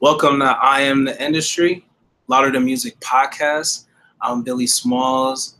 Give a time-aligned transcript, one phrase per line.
[0.00, 1.86] Welcome to I Am the Industry,
[2.26, 3.84] Louder Than Music podcast.
[4.20, 5.56] I'm Billy Smalls,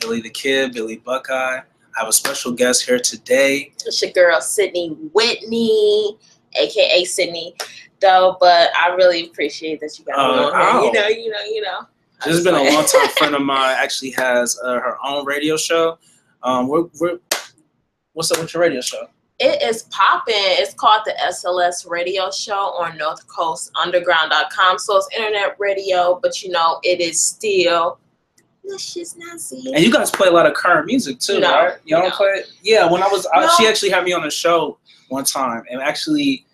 [0.00, 1.58] Billy the Kid, Billy Buckeye.
[1.58, 1.62] I
[1.98, 3.72] have a special guest here today.
[3.84, 6.16] It's your girl Sydney Whitney,
[6.54, 7.54] aka Sydney,
[8.00, 8.38] though.
[8.40, 10.80] But I really appreciate that you got Uh, me on oh.
[10.80, 10.86] here.
[10.86, 11.80] You know, you know, you know.
[12.24, 13.76] This has been a long time friend of mine.
[13.78, 15.98] Actually, has uh, her own radio show.
[16.42, 17.18] Um, we're, we're
[18.14, 19.06] what's up with your radio show?
[19.44, 20.34] It is popping.
[20.38, 24.78] It's called the SLS Radio Show on NorthCoastUnderground.com.
[24.78, 27.98] So it's internet radio, but you know it is still.
[28.64, 29.38] That's just not.
[29.74, 31.74] And you guys play a lot of current music too, No, right?
[31.84, 32.16] Y'all don't no.
[32.16, 32.44] play?
[32.62, 33.50] Yeah, when I was, I, No.
[33.58, 34.78] she actually had me on a show
[35.10, 36.46] one time, and actually,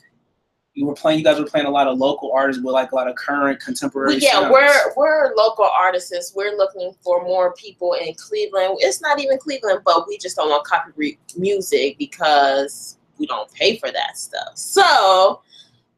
[0.74, 1.18] you were playing.
[1.18, 3.60] You guys were playing a lot of local artists with like a lot of current
[3.60, 4.16] contemporary.
[4.16, 4.52] Yeah, sounds.
[4.52, 6.32] we're we're local artists.
[6.34, 8.78] We're looking for more people in Cleveland.
[8.80, 13.78] It's not even Cleveland, but we just don't want copyright music because we don't pay
[13.78, 14.56] for that stuff.
[14.56, 15.42] So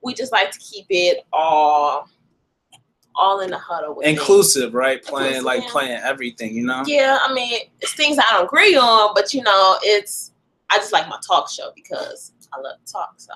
[0.02, 2.08] we just like to keep it all
[3.14, 4.00] all in the huddle.
[4.00, 5.02] Inclusive, right?
[5.04, 5.70] Playing Inclusive, like yeah.
[5.70, 6.82] playing everything, you know.
[6.86, 10.32] Yeah, I mean, it's things I don't agree on, but you know, it's
[10.70, 13.14] I just like my talk show because I love to talk.
[13.18, 13.34] So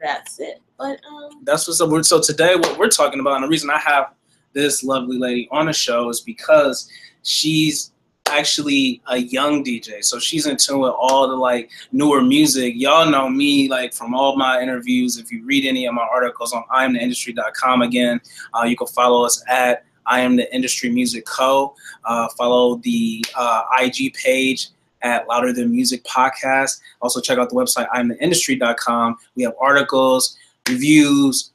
[0.00, 0.60] that's it.
[0.78, 2.04] But um, That's what's up.
[2.04, 4.12] So today, what we're talking about, and the reason I have
[4.52, 6.88] this lovely lady on the show is because
[7.22, 7.92] she's
[8.28, 10.04] actually a young DJ.
[10.04, 12.74] So she's in tune with all the like newer music.
[12.76, 15.18] Y'all know me like from all my interviews.
[15.18, 18.20] If you read any of my articles on IamTheIndustry.com again,
[18.54, 21.74] uh, you can follow us at I am the Industry Music Co.
[22.04, 24.68] Uh, follow the uh, IG page
[25.06, 26.80] at Louder Than Music Podcast.
[27.00, 29.16] Also check out the website IamTheIndustry.com.
[29.36, 30.36] We have articles,
[30.68, 31.52] reviews,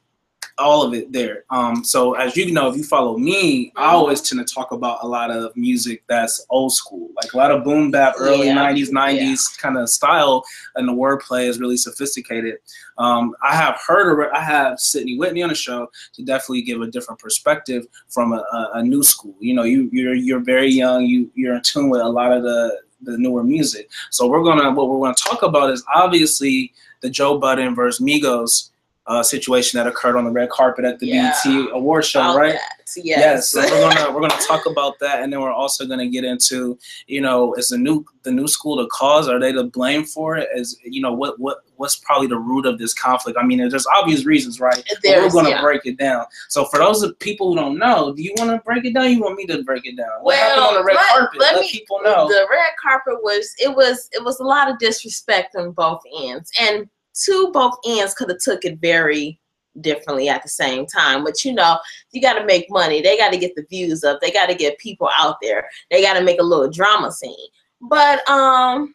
[0.58, 1.44] all of it there.
[1.50, 3.92] Um, so as you know, if you follow me, I Mhm.
[3.94, 7.50] always tend to talk about a lot of music that's old school, like a lot
[7.50, 8.54] of boom bap, early Yeah.
[8.54, 10.44] '90s, '90s kind of style,
[10.76, 12.58] and the wordplay is really sophisticated.
[12.98, 16.86] Um, I have heard, I have Sydney Whitney on the show to definitely give a
[16.86, 19.34] different perspective from a, a, a new school.
[19.40, 22.42] You know, you you're you're very young, you you're in tune with a lot of
[22.42, 23.90] the the newer music.
[24.10, 28.70] So we're gonna what we're gonna talk about is obviously the Joe Budden versus Migos
[29.12, 31.34] uh, situation that occurred on the red carpet at the Yeah.
[31.44, 32.54] BET award show, all right?
[32.54, 32.78] that.
[32.96, 33.04] Yes.
[33.04, 33.50] Yes.
[33.50, 36.78] so we're gonna we're gonna talk about that, and then we're also gonna get into
[37.06, 39.28] you know is the new the new school the cause?
[39.28, 40.48] Are they to blame for it?
[40.54, 43.38] Is you know what what what's probably the root of this conflict?
[43.40, 44.82] I mean, there's obvious reasons, right?
[45.04, 45.62] We're gonna yeah.
[45.62, 46.26] break it down.
[46.48, 49.10] So for those of people who don't know, do you want to break it down?
[49.10, 50.20] You want me to break it down?
[50.20, 51.40] What happened on the red let- carpet?
[51.40, 52.28] let Let, me- people know.
[52.28, 56.50] The red carpet was it was it was a lot of disrespect on both ends,
[56.60, 59.38] and two both ends could have took it very
[59.80, 61.24] differently at the same time.
[61.24, 61.78] But you know,
[62.12, 63.00] you got to make money.
[63.00, 64.20] They got to get the views up.
[64.20, 65.68] They got to get people out there.
[65.90, 67.48] They got to make a little drama scene.
[67.80, 68.94] But um,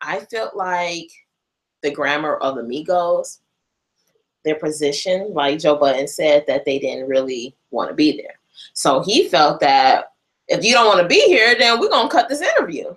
[0.00, 1.10] I felt like
[1.82, 3.38] the grammar of the Migos,
[4.44, 8.38] their position, like Joe Budden said, that they didn't really want to be there.
[8.72, 10.12] So he felt that
[10.48, 12.94] if you don't want to be here, then we're gonna cut this interview.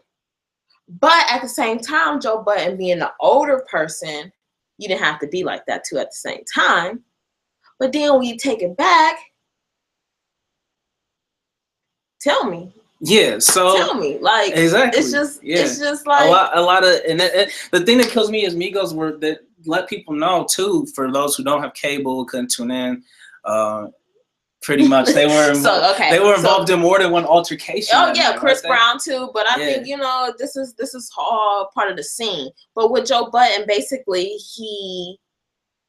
[0.87, 4.31] But at the same time, Joe Budden being the older person,
[4.77, 7.03] you didn't have to be like that too at the same time.
[7.79, 9.17] But then when you take it back,
[12.21, 13.37] tell me, yeah.
[13.39, 14.99] So tell me, like exactly.
[14.99, 15.59] it's just, yeah.
[15.59, 18.31] it's just like a lot, a lot of, and it, it- the thing that kills
[18.31, 20.87] me is Migos were that let people know too.
[20.95, 23.03] For those who don't have cable, couldn't tune in.
[23.43, 23.87] Uh,
[24.62, 26.09] pretty much, they were involved, so okay.
[26.12, 27.95] they were so- involved in more than one altercation.
[27.95, 28.62] Oh yeah, night, Chris?
[28.62, 29.29] Brown too.
[29.34, 29.66] But I Yeah.
[29.66, 32.50] think you know this is this is all part of the scene.
[32.75, 35.17] But with Joe Budden, basically he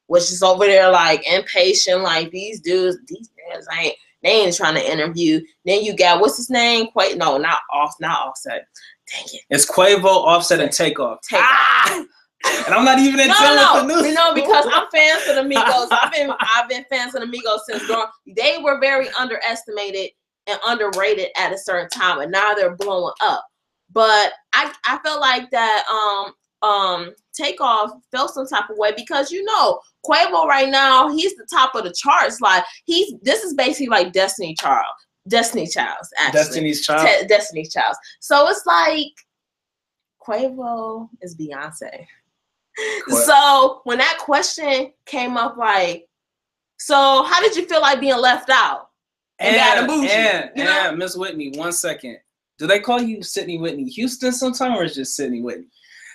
[0.07, 4.75] was just over there like impatient, like these dudes, these guys ain't they ain't trying
[4.75, 5.39] to interview.
[5.65, 6.87] Then you got what's his name?
[6.87, 8.67] Quite no, not off, not offset.
[9.11, 11.19] Dang it, It's Quavo, Offset, and Takeoff.
[11.21, 12.03] take Ah!
[12.45, 14.15] And I'm not even in no, no, with the no, news.
[14.15, 15.87] no, because I'm fans of the Migos.
[15.91, 18.07] I've been I've been fans of the Migos since growing.
[18.35, 20.11] They were very underestimated
[20.47, 23.45] and underrated at a certain time, and now they're blowing up.
[23.91, 29.31] But I I felt like that um um takeoff felt some type of way because
[29.31, 32.39] you know Quavo right now he's the top of the charts.
[32.41, 34.93] Like he's this is basically like Destiny Child,
[35.27, 36.39] Destiny Childs actually.
[36.39, 37.07] Destiny's Child.
[37.21, 37.95] Te- Destiny's Child.
[38.21, 39.11] So it's like
[40.25, 42.05] Quavo is Beyonce.
[43.09, 46.07] So when that question came up, like,
[46.77, 48.89] so how did you feel like being left out?
[49.39, 50.89] and and Bougie, and, you know?
[50.89, 52.19] and Miss Whitney, one second.
[52.57, 55.67] Do they call you Sydney Whitney Houston sometime, or is it just Sydney Whitney?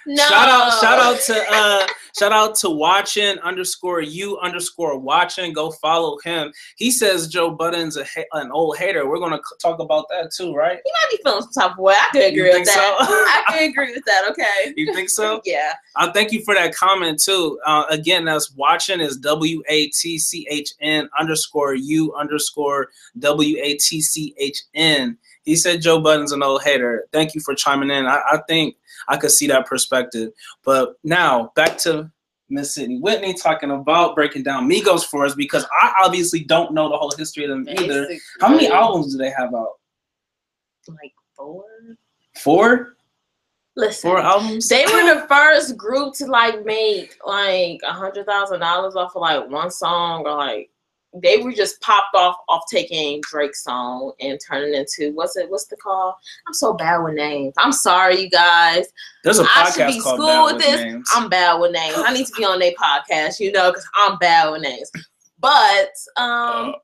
[0.07, 0.23] No.
[0.25, 1.87] Shout out, shout out to uh
[2.19, 5.53] shout out to watching underscore you underscore watching.
[5.53, 6.53] Go follow him.
[6.77, 9.09] He says Joe Budden's a ha- an old hater.
[9.09, 10.79] We're gonna c- talk about that too, right?
[10.85, 11.95] He might be feeling some type of way.
[11.97, 12.75] I You agree with think that.
[12.75, 12.81] so?
[13.01, 14.31] I could agree with that.
[14.31, 14.73] Okay.
[14.77, 15.41] You think so?
[15.45, 15.73] Yeah.
[15.97, 17.59] Uh, thank you for that comment too.
[17.65, 23.57] Uh, again, that's watching is W A T C H N underscore U underscore W
[23.63, 25.17] A T C H N.
[25.45, 27.07] He said Joe Budden's an old hater.
[27.13, 28.07] Thank you for chiming in.
[28.07, 28.77] I, I think
[29.09, 30.33] I could see that perspective.
[30.65, 32.11] But now back to
[32.49, 36.89] Miss Sydney Whitney talking about breaking down Migos for us because I obviously don't know
[36.89, 38.03] the whole history of them either.
[38.07, 39.75] Basically, How many albums do they have out?
[40.89, 41.65] Like four.
[42.39, 42.97] Four?
[43.77, 44.11] Listen.
[44.11, 44.69] Four albums?
[44.69, 49.23] They were the first group to like make like a hundred thousand dollars off of
[49.23, 50.71] like one song or like
[51.23, 55.67] they were just popped off off taking Drake's song and turning into what's it what's
[55.67, 56.17] the call?
[56.47, 57.55] I'm so bad with names.
[57.59, 58.87] I'm sorry you guys.
[59.23, 60.81] There's a I should podcast be called school Bad with with this.
[60.81, 61.09] Names.
[61.15, 61.95] I'm bad with names.
[61.99, 64.91] I need to be on their podcast, you know, because I'm bad with names.
[65.39, 66.75] But um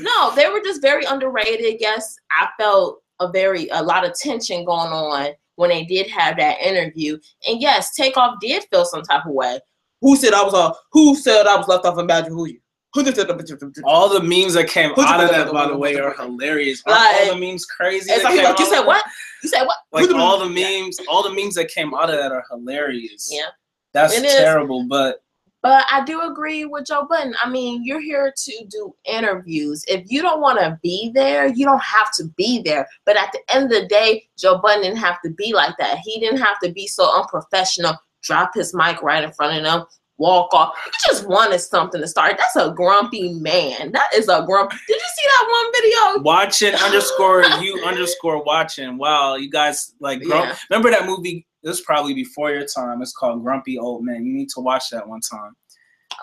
[0.00, 1.76] no, they were just very underrated.
[1.80, 6.36] Yes, I felt a very a lot of tension going on when they did have
[6.36, 7.18] that interview.
[7.48, 9.58] And yes, Takeoff did feel some type of way.
[10.00, 10.74] Who said I was a?
[10.92, 12.58] who said I was left off Imagine Who You?
[12.94, 13.82] Who did that?
[13.84, 16.82] All the memes that came out of that, by the way, are hilarious.
[16.86, 16.98] Like-
[17.28, 18.10] all the memes crazy?
[18.12, 19.02] It's like, you said what?
[19.42, 19.78] You said what?
[19.92, 23.30] Like all the memes, all the memes that came out of that are hilarious.
[23.32, 23.46] Yeah.
[23.92, 24.34] that's It is.
[24.34, 24.86] terrible.
[24.88, 25.22] But
[25.62, 27.34] But I do agree with Joe Budden.
[27.42, 29.84] I mean, you're here to do interviews.
[29.88, 32.86] If you don't want to be there, you don't have to be there.
[33.06, 35.98] But at the end of the day, Joe Budden didn't have to be like that.
[36.04, 39.86] He didn't have to be so unprofessional, drop his mic right in front of them,
[40.18, 40.74] walk off.
[40.84, 42.36] He just wanted something to start.
[42.38, 43.92] That's a grumpy man.
[43.92, 44.70] That is a grump.
[44.70, 46.22] Did you see that one video?
[46.22, 48.98] watching underscore you underscore watching.
[48.98, 50.46] Wow, you guys like grump.
[50.46, 50.56] Yeah.
[50.70, 51.46] Remember that movie?
[51.62, 53.02] This is probably before your time.
[53.02, 54.24] It's called Grumpy Old Man.
[54.24, 55.54] You need to watch that one time.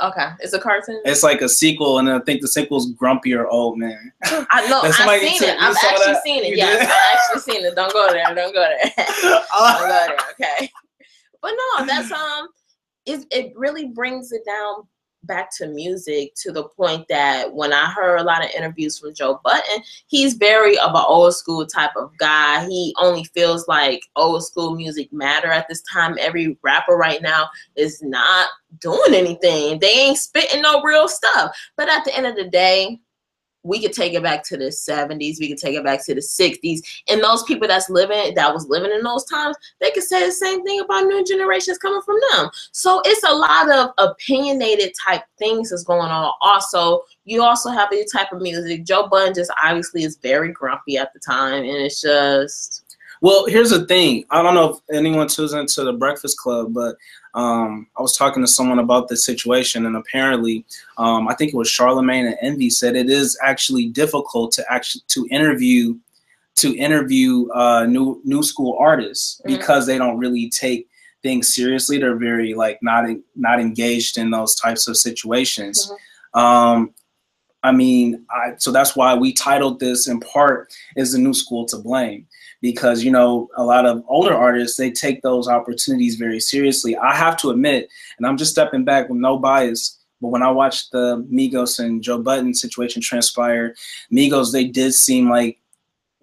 [0.01, 1.01] Okay, it's a cartoon.
[1.03, 4.11] It's like a sequel, and I think the sequel's Grumpier Old Man.
[4.23, 4.81] I know.
[4.83, 5.57] I've seen it.
[5.59, 6.23] I've actually that?
[6.23, 6.49] seen it.
[6.49, 6.83] You Yes.
[6.83, 7.75] I've actually seen it.
[7.75, 8.23] Don't go there.
[8.33, 8.93] Don't go there.
[9.21, 10.17] Don't go there.
[10.31, 10.71] Okay.
[11.41, 12.47] But no, that's um,
[13.09, 14.87] it it really brings it down
[15.23, 19.13] back to music to the point that when I heard a lot of interviews from
[19.13, 22.65] Joe Budden, he's very of an old school type of guy.
[22.67, 26.17] He only feels like old school music matter at this time.
[26.19, 28.47] Every rapper right now is not
[28.79, 29.79] doing anything.
[29.79, 31.55] They ain't spitting no real stuff.
[31.75, 32.99] But at the end of the day,
[33.63, 36.21] we could take it back to the 70s, we could take it back to the
[36.21, 36.79] 60s.
[37.09, 40.31] And those people that's living that was living in those times, they could say the
[40.31, 42.49] same thing about new generations coming from them.
[42.71, 46.33] So it's a lot of opinionated type things that's going on.
[46.41, 48.85] Also, you also have a type of music.
[48.85, 52.88] Joe Budden just obviously is very grumpy at the time, and it's just
[53.21, 54.23] Well, here's the thing.
[54.29, 56.95] I don't know if anyone tunes into the Breakfast Club, but
[57.33, 60.65] um, I was talking to someone about this situation, and apparently,
[60.97, 65.01] um, I think it was Charlemagne and Envy said it is actually difficult to actually
[65.09, 65.95] to interview
[66.55, 69.57] to interview uh, new new school artists Mhm.
[69.57, 70.87] because they don't really take
[71.21, 71.97] things seriously.
[71.97, 73.05] They're very like not
[73.35, 75.91] not engaged in those types of situations.
[76.33, 76.93] Um,
[77.63, 81.65] I mean, I, so that's why we titled this in part "Is the New School
[81.65, 82.25] to Blame?"
[82.61, 86.95] because you know a lot of older artists they take those opportunities very seriously.
[86.97, 89.97] I have to admit, and I'm just stepping back with no bias.
[90.21, 93.75] But when I watched the Migos and Joe Budden situation transpire,
[94.11, 95.59] Migos they did seem like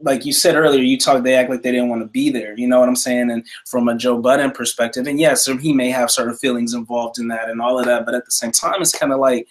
[0.01, 1.25] like you said earlier, you talked.
[1.25, 2.55] They act like they didn't want to be there.
[2.59, 3.31] You know what I'm saying?
[3.31, 7.29] And from a Joe Budden perspective, and yes, he may have certain feelings involved in
[7.29, 8.05] that and all of that.
[8.05, 9.49] But at the same time, it's kind of like,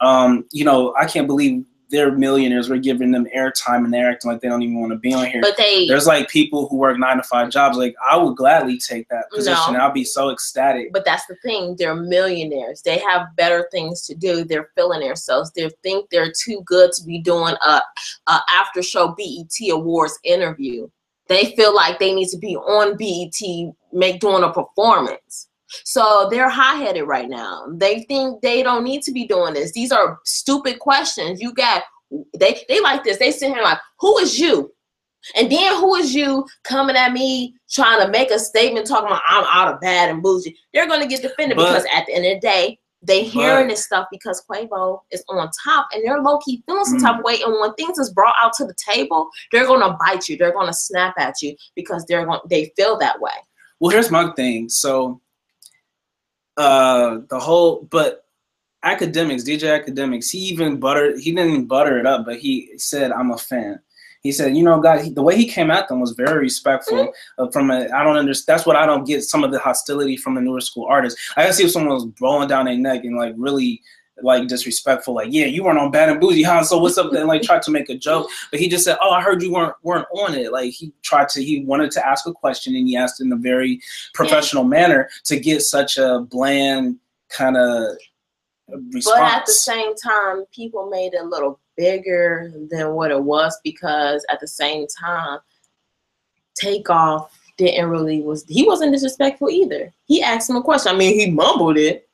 [0.00, 2.70] um, you know, I can't believe they're millionaires.
[2.70, 5.26] We're giving them airtime and they're acting like they don't even want to be on
[5.26, 5.42] here.
[5.42, 7.76] but they There's like people who work nine to five jobs.
[7.76, 9.74] Like I would gladly take that position.
[9.74, 9.80] No.
[9.80, 10.92] I'll be so ecstatic.
[10.92, 11.76] But that's the thing.
[11.78, 12.80] They're millionaires.
[12.80, 14.42] They have better things to do.
[14.42, 15.52] They're feeling themselves.
[15.52, 17.82] They think they're too good to be doing a,
[18.26, 20.88] a after show BET Awards interview.
[21.28, 25.48] They feel like they need to be on BET, make doing a performance.
[25.84, 27.66] So they're high headed right now.
[27.74, 29.72] They think they don't need to be doing this.
[29.72, 31.40] These are stupid questions.
[31.40, 31.82] You got
[32.38, 33.18] they they like this.
[33.18, 34.72] They sit here like, who is you?
[35.36, 39.22] And then who is you coming at me trying to make a statement talking about
[39.26, 40.56] I'm out of bad and bougie?
[40.74, 43.70] They're gonna get defended But- because at the end of the day, they hearing But-
[43.74, 47.02] this stuff because Quavo is on top and they're low key feeling some Mm.
[47.02, 47.40] type of way.
[47.42, 50.36] And when things is brought out to the table, they're gonna bite you.
[50.36, 53.30] They're gonna snap at you because they're going they feel that way.
[53.80, 54.68] Well, here's my thing.
[54.68, 55.20] So,
[56.56, 58.26] uh, the whole, but
[58.84, 63.12] Akademiks, DJ Akademiks, he even buttered, he didn't even butter it up, but he said,
[63.12, 63.80] I'm a fan.
[64.22, 66.98] He said, you know, God, he, the way he came at them was very respectful.
[66.98, 67.42] Mm-hmm.
[67.42, 68.56] Uh, from a, I don't understand.
[68.56, 69.24] That's what I don't get.
[69.24, 71.20] Some of the hostility from the newer school artists.
[71.36, 73.82] I can see if someone was blowing down their neck and like really
[74.22, 76.62] like disrespectful, like, yeah, you weren't on Bad and Bougie, huh?
[76.64, 77.12] So what's up?
[77.12, 79.52] And like tried to make a joke, but he just said, oh, I heard you
[79.52, 80.52] weren't weren't on it.
[80.52, 83.36] Like he tried to, he wanted to ask a question and he asked in a
[83.36, 83.80] very
[84.14, 86.98] professional manner to get such a bland
[87.28, 87.96] kind of
[88.92, 89.18] response.
[89.18, 93.58] But at the same time, people made it a little bigger than what it was
[93.64, 95.38] because at the same time,
[96.54, 99.92] Takeoff didn't really was he wasn't disrespectful either.
[100.06, 100.94] He asked him a question.
[100.94, 102.08] I mean, he mumbled it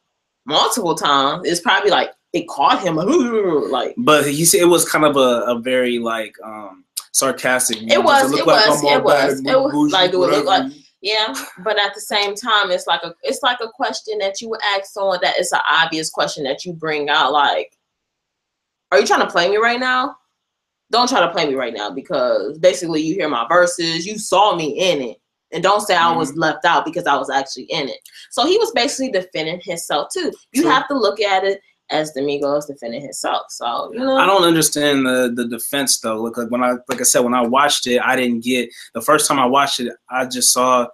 [0.49, 1.47] multiple times.
[1.47, 2.97] It's probably like it caught him
[3.71, 3.95] like.
[3.99, 7.79] But he said it was kind of a, a very like um sarcastic.
[7.83, 8.33] It was.
[8.33, 8.85] It like was.
[8.85, 9.43] It was.
[9.43, 10.45] bad, It was like it whatever.
[10.45, 11.33] like yeah.
[11.59, 14.61] But at the same time, it's like a it's like a question that you would
[14.75, 17.33] ask someone that is an obvious question that you bring out.
[17.33, 17.77] Like,
[18.91, 20.17] are you trying to play me right now?
[20.91, 24.57] Don't try to play me right now because basically you hear my verses, you saw
[24.57, 25.19] me in it.
[25.53, 28.01] And don't say I was left out because I was actually in it.
[28.31, 30.31] So he was basically defending himself too.
[30.53, 30.71] You True.
[30.71, 33.47] have to look at it as the Migos defending himself.
[33.49, 36.21] So you know, I don't understand the the defense though.
[36.21, 39.01] Look, like when I like I said when I watched it, I didn't get the
[39.01, 39.93] first time I watched it.
[40.11, 40.87] I just saw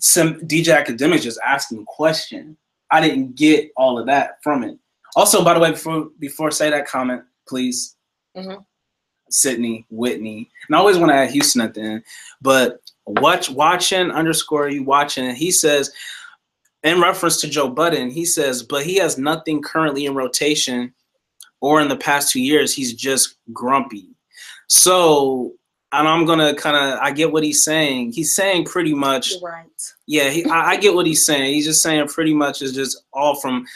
[0.00, 2.56] some DJ Akademiks just asking a question.
[2.90, 4.76] I didn't get all of that from it.
[5.16, 7.96] Also, by the way, before before I say that comment, please,
[8.36, 8.64] Mhm.
[9.30, 12.04] Sydney, Whitney, and I always want to add Houston at the end.
[12.42, 12.80] But
[13.16, 15.90] watch watching underscore you watching, and he says
[16.82, 20.94] in reference to Joe Budden, he says, but he has nothing currently in rotation
[21.60, 24.08] or in the past two years, he's just grumpy.
[24.68, 25.52] So,
[25.92, 28.12] and I'm gonna kind of, I get what he's saying.
[28.12, 29.92] He's saying pretty much, you're right.
[30.06, 31.52] yeah, he, I, I get what he's saying.
[31.52, 33.66] He's just saying pretty much is just all from,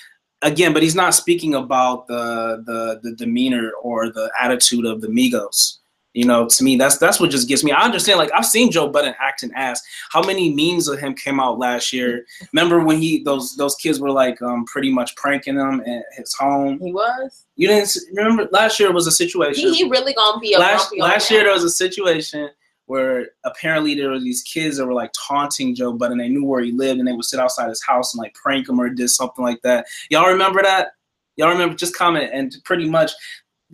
[0.40, 5.08] again, but he's not speaking about the the the demeanor or the attitude of the
[5.08, 5.78] Migos.
[6.14, 7.72] You know, to me, that's that's what just gets me.
[7.72, 9.82] I understand, like I've seen Joe Budden act an ass.
[10.10, 12.24] How many memes of him came out last year?
[12.52, 16.32] Remember when he those those kids were like um pretty much pranking him at his
[16.34, 16.78] home?
[16.78, 17.46] He was.
[17.56, 19.70] You didn't remember last year was a situation.
[19.70, 22.48] He, he really gonna be a last last year there was a situation
[22.86, 26.18] where apparently there were these kids that were like taunting Joe Budden.
[26.18, 28.68] They knew where he lived and they would sit outside his house and like prank
[28.68, 29.86] him or did something like that.
[30.10, 30.92] Y'all remember that?
[31.36, 31.74] Y'all remember?
[31.74, 33.10] Just comment and pretty much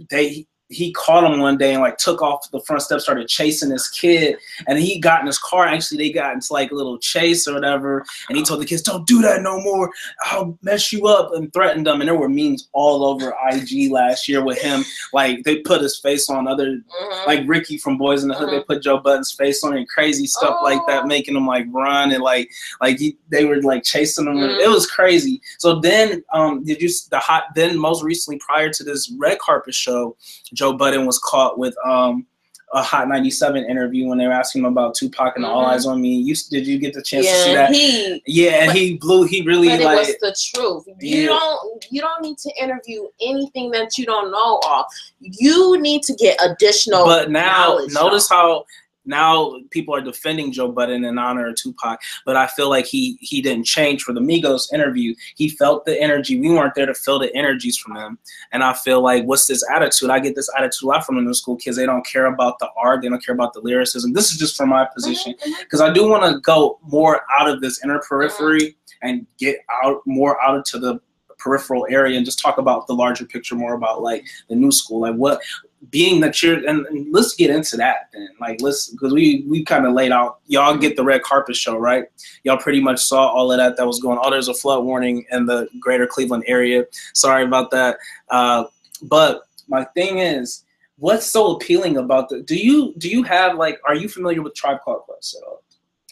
[0.09, 3.69] they he caught him one day and like took off the front step, started chasing
[3.69, 4.37] this kid,
[4.69, 5.67] and he got in his car.
[5.67, 8.83] Actually, they got into like a little chase or whatever, and he told the kids,
[8.83, 9.91] "Don't do that no more.
[10.27, 12.01] I'll mess you up," and threatened them.
[12.01, 14.85] And there were memes all over IG last year with him.
[15.13, 17.27] Like they put his face on other Mhm.
[17.27, 19.89] like Ricky from Boys in the Hood, they put Joe Budden's face on it and
[19.89, 21.07] crazy stuff like that, Oh.
[21.07, 22.49] making him like run and like
[22.81, 24.37] like he, they were like chasing him.
[24.37, 24.61] Mhm.
[24.61, 25.41] It was crazy.
[25.59, 27.45] So then, um, did you the hot?
[27.55, 30.17] Then most recently, prior to this red carpet show,
[30.61, 32.27] Joe Budden was caught with um
[32.73, 35.69] a Hot 97 interview when they were asking him about Tupac and All Mhm.
[35.71, 36.15] Eyes on Me.
[36.21, 37.75] You did you get the chance to see yeah, that?
[37.75, 38.23] he.
[38.27, 39.25] yeah, and but- he blew.
[39.25, 39.99] He really But it like.
[39.99, 40.85] was the truth.
[41.01, 41.27] You Yeah.
[41.29, 41.85] don't.
[41.91, 44.85] You don't need to interview anything that you don't know of.
[45.21, 47.07] You need to get additional.
[47.07, 48.65] but now notice how
[49.05, 53.19] now people are defending Joe Budden in honor of Tupac, but I feel like he
[53.21, 55.15] he didn't change for the Migos interview.
[55.37, 56.39] He felt the energy.
[56.39, 58.19] We weren't there to feel the energies from him,
[58.53, 60.11] and I feel like what's this attitude?
[60.11, 61.77] I get this attitude a lot from the new school kids.
[61.77, 63.03] They don't care about the art.
[63.03, 64.13] They don't care about the lyricism.
[64.13, 67.61] This is just from my position because I do want to go more out of
[67.61, 71.01] this inner periphery and get out more out into the
[71.41, 75.01] peripheral area and just talk about the larger picture more about like the new school
[75.01, 75.41] like what
[75.89, 79.65] being that you're and, and let's get into that then like let's because we we
[79.65, 82.05] kind of laid out y'all get the red carpet show right?
[82.45, 84.85] Y'all pretty much saw all of that that was going on oh there's a flood
[84.85, 86.85] warning in the greater cleveland area.
[87.15, 87.97] Sorry about that.
[88.29, 88.65] Uh
[89.03, 90.65] but my thing is
[90.99, 94.55] what's so appealing about the do you do you have like are you familiar with
[94.55, 95.63] tribe called quest at all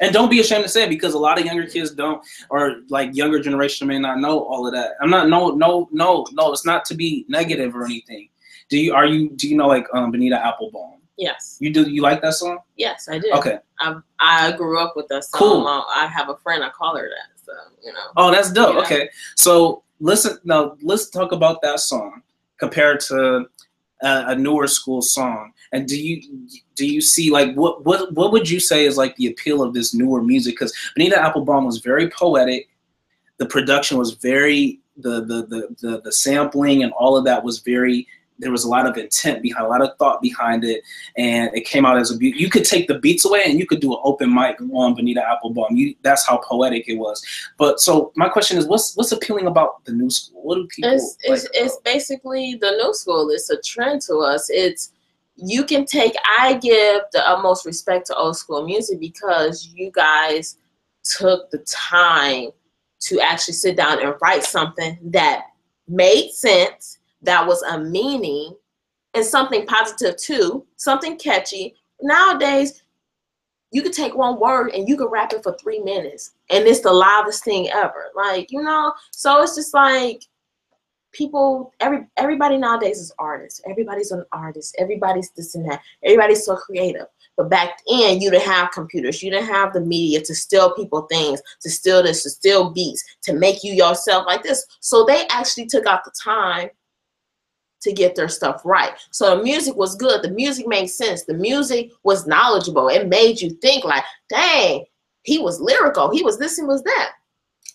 [0.00, 2.76] and don't be ashamed to say it because a lot of younger kids don't or
[2.88, 6.52] like younger generation may not know all of that i'm not no no no no
[6.52, 8.28] it's not to be negative or anything
[8.68, 11.56] do you are you do you know like um Bonita Applebum Yes.
[11.60, 13.30] you do you like that song Yes, I do.
[13.34, 15.38] okay I I grew up with that song.
[15.38, 15.66] Cool.
[15.66, 16.62] Uh, I have a friend.
[16.64, 17.40] I call her that.
[17.44, 17.52] So
[17.84, 18.06] you know.
[18.16, 22.22] oh that's dope okay so listen now let's talk about that song
[22.58, 23.46] compared to
[24.02, 25.52] a, a newer school song?
[25.72, 26.22] And do you
[26.74, 29.74] do you see like what what what would you say is like the appeal of
[29.74, 30.54] this newer music?
[30.54, 32.68] Because Bonita Applebum was very poetic.
[33.38, 37.60] The production was very the the the the, the sampling and all of that was
[37.60, 38.06] very
[38.38, 40.82] there was a lot of intent behind a lot of thought behind it
[41.16, 43.66] and it came out as a beat you could take the beats away and you
[43.66, 47.24] could do an open mic on Bonita Applebum you that's how poetic it was
[47.56, 50.90] but so my question is what's what's appealing about the new school what do people
[50.90, 53.30] It's it's, like it's about- basically the new school.
[53.30, 54.48] It's a trend to us.
[54.50, 54.92] It's
[55.40, 60.56] you can take i give the utmost respect to old school music because you guys
[61.04, 62.50] took the time
[62.98, 65.44] to actually sit down and write something that
[65.86, 66.97] made sense
[67.28, 68.56] that was a meaning
[69.12, 71.74] and something positive too something catchy.
[72.00, 72.82] Nowadays
[73.70, 76.80] you could take one word and you could rap it for three minutes and it's
[76.80, 78.06] the loudest thing ever.
[78.16, 80.22] Like you know so it's just like
[81.12, 83.60] people every everybody nowadays is artists.
[83.68, 84.74] Everybody's an artist.
[84.78, 85.82] Everybody's this and that.
[86.02, 87.06] Everybody's so creative.
[87.36, 89.22] But back then you didn't have computers.
[89.22, 93.04] You didn't have the media to steal people things to steal this to steal beats
[93.24, 94.64] to make you yourself like this.
[94.80, 96.70] So they actually took out the time
[97.80, 101.34] to get their stuff right so the music was good the music made sense the
[101.34, 104.84] music was knowledgeable it made you think like dang
[105.22, 107.12] he was lyrical he was this and was that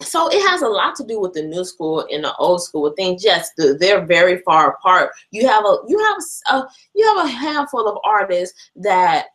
[0.02, 2.92] so it has a lot to do with the new school and the old school
[2.92, 3.24] things.
[3.24, 5.12] Yes, they're very far apart.
[5.32, 6.18] You have a you have
[6.52, 9.28] a you have a handful of artists that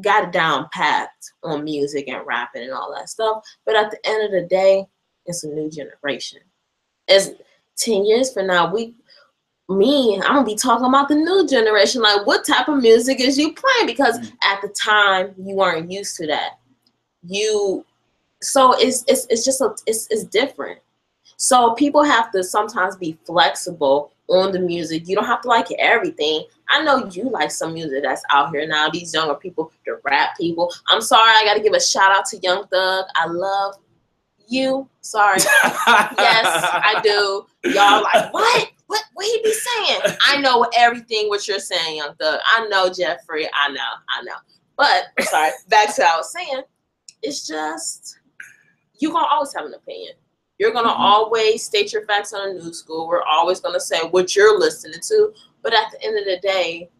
[0.00, 1.10] got it down pat
[1.42, 3.44] on music and rapping and all that stuff.
[3.66, 4.86] But at the end of the day,
[5.26, 6.40] it's a new generation.
[7.08, 7.34] As
[7.76, 8.94] ten years from now, we
[9.68, 12.02] me, I'm gonna be talking about the new generation.
[12.02, 13.86] Like, what type of music is you playing?
[13.86, 14.32] Because mm.
[14.42, 16.58] at the time, you weren't used to that.
[17.26, 17.84] You
[18.40, 20.78] so it's it's it's just a, it's it's different.
[21.36, 25.06] So people have to sometimes be flexible on the music.
[25.06, 26.44] You don't have to like everything.
[26.68, 28.88] I know you like some music that's out here now.
[28.88, 30.72] These younger people, the rap people.
[30.88, 33.06] I'm sorry, I got to give a shout out to Young Thug.
[33.14, 33.76] I love
[34.48, 34.88] you.
[35.00, 35.38] Sorry.
[35.64, 37.46] yes, I do.
[37.64, 38.70] Y'all like what?
[38.88, 39.04] What?
[39.14, 40.00] What he be saying?
[40.26, 42.40] I know everything what you're saying, Young Thug.
[42.44, 43.48] I know Jeffrey.
[43.54, 43.80] I know.
[44.08, 44.34] I know.
[44.76, 45.50] But sorry.
[45.68, 46.62] Back to what I was saying.
[47.22, 48.18] It's just
[48.98, 50.14] you're gonna always have an opinion.
[50.58, 51.00] You're gonna mm-hmm.
[51.00, 53.06] always state your facts on a new school.
[53.06, 55.32] We're always gonna say what you're listening to.
[55.62, 56.90] But at the end of the day,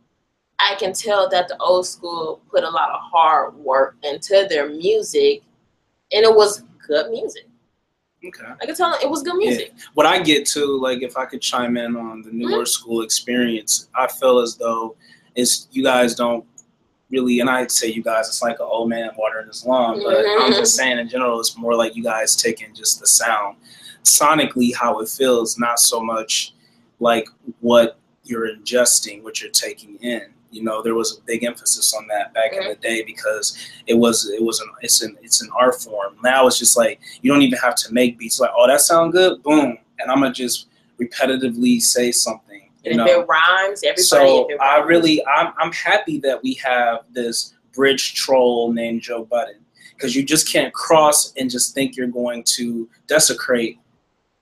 [0.59, 4.69] I can tell that the old school put a lot of hard work into their
[4.69, 5.43] music,
[6.13, 7.48] and it was good music.
[8.27, 8.45] Okay.
[8.61, 9.73] I can tell it was good music.
[9.75, 9.83] Yeah.
[9.95, 12.65] What I get to, like, if I could chime in on the newer mm-hmm.
[12.65, 14.97] school experience, I feel as though
[15.37, 16.45] is you guys don't
[17.11, 20.17] really, and I'd say you guys, it's like an old man watering his lawn, but
[20.17, 20.43] mm-hmm.
[20.43, 23.57] I'm just saying in general, it's more like you guys taking just the sound,
[24.03, 26.55] sonically how it feels, not so much
[26.99, 27.29] like
[27.61, 30.27] what you're ingesting, what you're taking in.
[30.51, 32.63] You know, there was a big emphasis on that back mm-hmm.
[32.63, 33.57] in the day because
[33.87, 36.17] it was it was an it's an it's an art form.
[36.23, 39.13] Now it's just like you don't even have to make beats like, oh that sound
[39.13, 40.69] good, boom, and I'm gonna just
[41.01, 44.03] repetitively say something and if it rhymes, everybody.
[44.03, 44.61] So rhymes.
[44.61, 49.57] I really, I'm, I'm happy that we have this bridge troll named Joe Budden
[49.95, 53.79] because you just can't cross and just think you're going to desecrate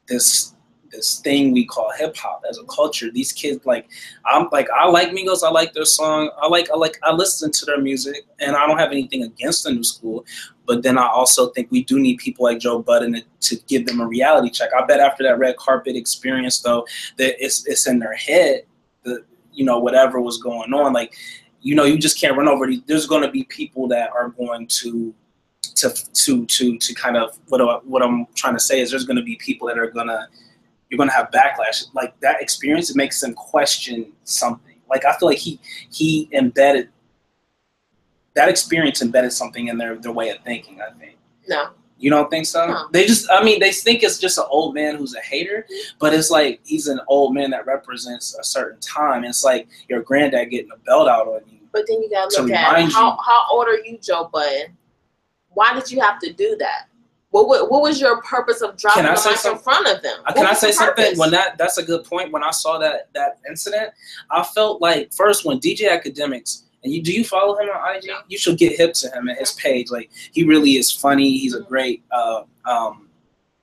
[0.09, 0.55] this
[0.97, 3.11] this thing we call hip hop as a culture.
[3.11, 3.89] These kids like
[4.25, 7.53] I'm like I like Migos, I like their song, I like I like I listen
[7.53, 10.25] to their music and I don't have anything against the new school.
[10.67, 14.01] But then I also think we do need people like Joe Budden to, give them
[14.01, 14.71] a reality check.
[14.77, 16.87] I bet after that red carpet experience though,
[17.19, 18.65] that it's it's in their head
[19.05, 20.93] the you know, whatever was going on.
[20.93, 21.15] Like,
[21.63, 24.67] you know, you just can't run over these there's gonna be people that are going
[24.69, 25.15] to
[25.77, 29.17] to to to to kind of what what I'm trying to say is there's going
[29.17, 30.27] to be people that are going to
[30.89, 31.85] you're going to have backlash.
[31.95, 34.77] Like that experience, it makes them question something.
[34.89, 36.91] Like I feel like he he embedded
[38.35, 40.81] that experience embedded something in their their way of thinking.
[40.81, 41.17] I think.
[41.49, 41.71] No.
[41.99, 42.67] You don't think so?
[42.67, 42.89] No.
[42.93, 45.97] They just, I mean, they think it's just an old man who's a hater, mm-hmm.
[45.99, 49.25] but it's like he's an old man that represents a certain time.
[49.25, 51.61] It's like your granddad getting a belt out on you.
[51.73, 54.77] But then you gotta look at how, how old are you, Joe Budden?
[55.49, 56.89] Why did you have to do that?
[57.37, 60.21] What, what, what was your purpose of dropping the mic in front of them?
[60.23, 61.19] What can I say something?
[61.19, 62.33] When that that's a good point.
[62.33, 63.91] When I saw that that incident,
[64.31, 68.09] I felt like first when DJ Akademiks and you do you follow him on IG?
[68.29, 69.91] You should get hip to him and his page.
[69.91, 71.37] Like he really is funny.
[71.37, 73.07] He's a great uh, um,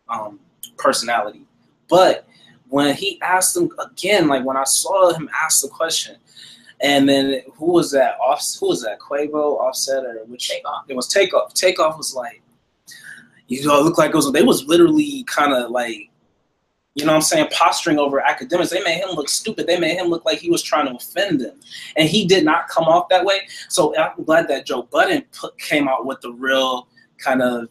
[0.08, 0.40] um,
[0.78, 1.48] personality.
[1.90, 2.28] But
[2.70, 6.18] when he asked him again, like when I saw him ask the question,
[6.80, 8.18] and then who was that?
[8.24, 9.00] Off who was that?
[9.00, 10.48] Quavo, Offset, or which?
[10.48, 10.86] Takeoff.
[10.88, 11.56] It was Takeoff.
[11.56, 12.44] Takeoff was like,
[13.62, 14.32] you know, it looked like it was.
[14.32, 16.10] They was literally kind of like,
[16.96, 18.70] you know, what I'm saying, posturing over Akademiks.
[18.70, 19.68] They made him look stupid.
[19.68, 21.60] They made him look like he was trying to offend them,
[21.96, 23.48] and he did not come off that way.
[23.70, 26.88] So I'm glad that Joe Budden put, came out with the real
[27.18, 27.70] kind of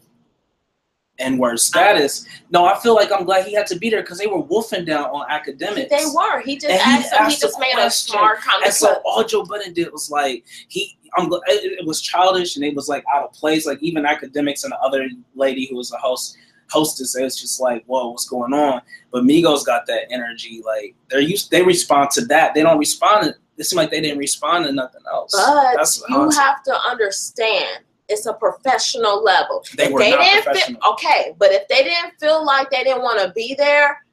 [1.19, 2.25] N word status.
[2.49, 4.85] No, I feel like I'm glad he had to be there because they were wolfing
[4.85, 5.89] down on Akademiks.
[5.89, 6.41] They were.
[6.41, 8.65] He just asked, he, asked he just made a smart comment.
[8.65, 12.65] And so all Joe Budden did was like he I'm it, it was childish and
[12.65, 13.65] it was like out of place.
[13.65, 16.37] Like even Akademiks and the other lady who was the host,
[16.69, 18.81] hostess, it's just like, whoa, what's going on?
[19.11, 20.61] But Migos got that energy.
[20.65, 22.53] Like they're used, they respond to that.
[22.53, 23.25] They don't respond.
[23.25, 25.31] To, it seemed like they didn't respond to nothing else.
[25.33, 29.63] But That's you have to understand it's a professional level.
[29.75, 33.21] They if they didn't feel okay, but if they didn't feel like they didn't want
[33.21, 34.03] to be there,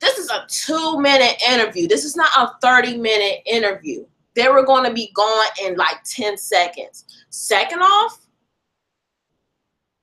[0.00, 1.86] this is a two minute interview.
[1.88, 4.06] This is not a 30 minute interview.
[4.34, 7.04] They were going to be gone in like 10 seconds.
[7.30, 8.26] Second off,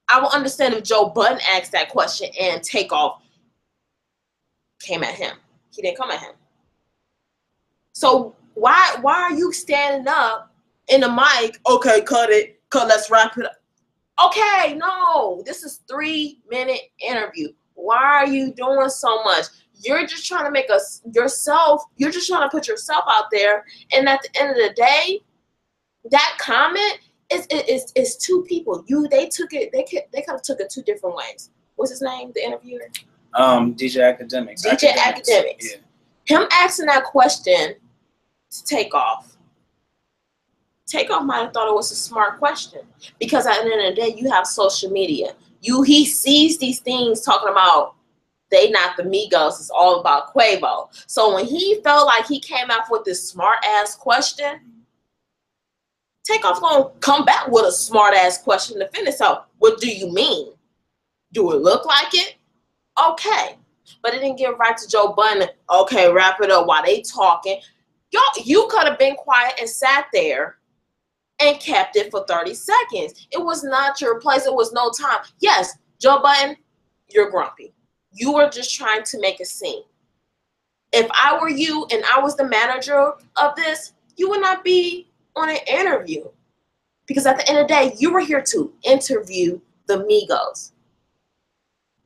[0.10, 3.22] I will understand if Joe Budden asked that question and Takeoff
[4.80, 5.36] came at him.
[5.74, 6.34] He didn't come at him.
[7.94, 10.54] So why why are you standing up
[10.88, 11.60] in the mic?
[11.68, 12.60] Okay, cut it.
[12.70, 12.88] Cut.
[12.88, 13.58] Let's wrap it up.
[14.26, 15.42] Okay, no.
[15.46, 17.50] This is three minute interview.
[17.74, 19.46] Why are you doing so much?
[19.80, 21.84] You're just trying to make us yourself.
[21.98, 23.66] You're just trying to put yourself out there.
[23.94, 25.22] And at the end of the day,
[26.12, 27.00] that comment
[27.32, 28.84] is is is two people.
[28.88, 29.72] You they took it.
[29.72, 31.52] They could they kind of took it two different ways.
[31.76, 32.32] What's his name?
[32.34, 32.90] The interviewer.
[33.34, 34.66] Um, DJ Akademiks.
[34.66, 35.30] DJ Akademiks.
[35.30, 35.66] Akademiks.
[36.30, 36.38] Yeah.
[36.38, 37.76] Him asking that question
[38.52, 39.38] to Takeoff.
[40.88, 42.82] Takeoff might have thought it was a smart question
[43.20, 45.36] because at the end of the day, you have social media.
[45.62, 47.96] You he sees these things talking about
[48.50, 49.60] they not the Migos.
[49.60, 50.88] It's all about Quavo.
[51.08, 54.60] So when he felt like he came out with this smart ass question,
[56.24, 59.16] Takeoff gonna come back with a smart ass question to finish.
[59.16, 60.54] So what do you mean?
[61.34, 62.36] Do it look like it?
[63.10, 63.58] Okay.
[64.02, 65.48] But it didn't get right to Joe Budden.
[65.70, 67.60] Okay, wrap it up while they talking.
[68.12, 70.58] Y'all, you could have been quiet and sat there
[71.40, 73.28] and kept it for 30 seconds.
[73.32, 74.46] It was not your place.
[74.46, 75.20] It was no time.
[75.40, 76.58] Yes, Joe Budden,
[77.10, 77.74] you're grumpy.
[78.18, 79.84] You were just trying to make a scene.
[80.92, 85.08] If I were you and I was the manager of this, you would not be
[85.36, 86.26] on an interview.
[87.06, 90.72] Because at the end of the day, you were here to interview the Migos.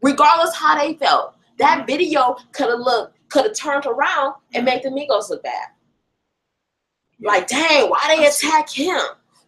[0.02, 1.36] Regardless how they felt.
[1.60, 5.68] That video could have looked, could have turned around and made the Migos look bad.
[7.22, 9.00] Like, dang, why they attack him?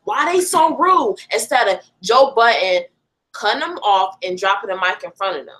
[0.05, 1.17] Why they so rude?
[1.33, 2.83] Instead of Joe Budden
[3.33, 5.55] cutting them off and dropping the mic in front of them.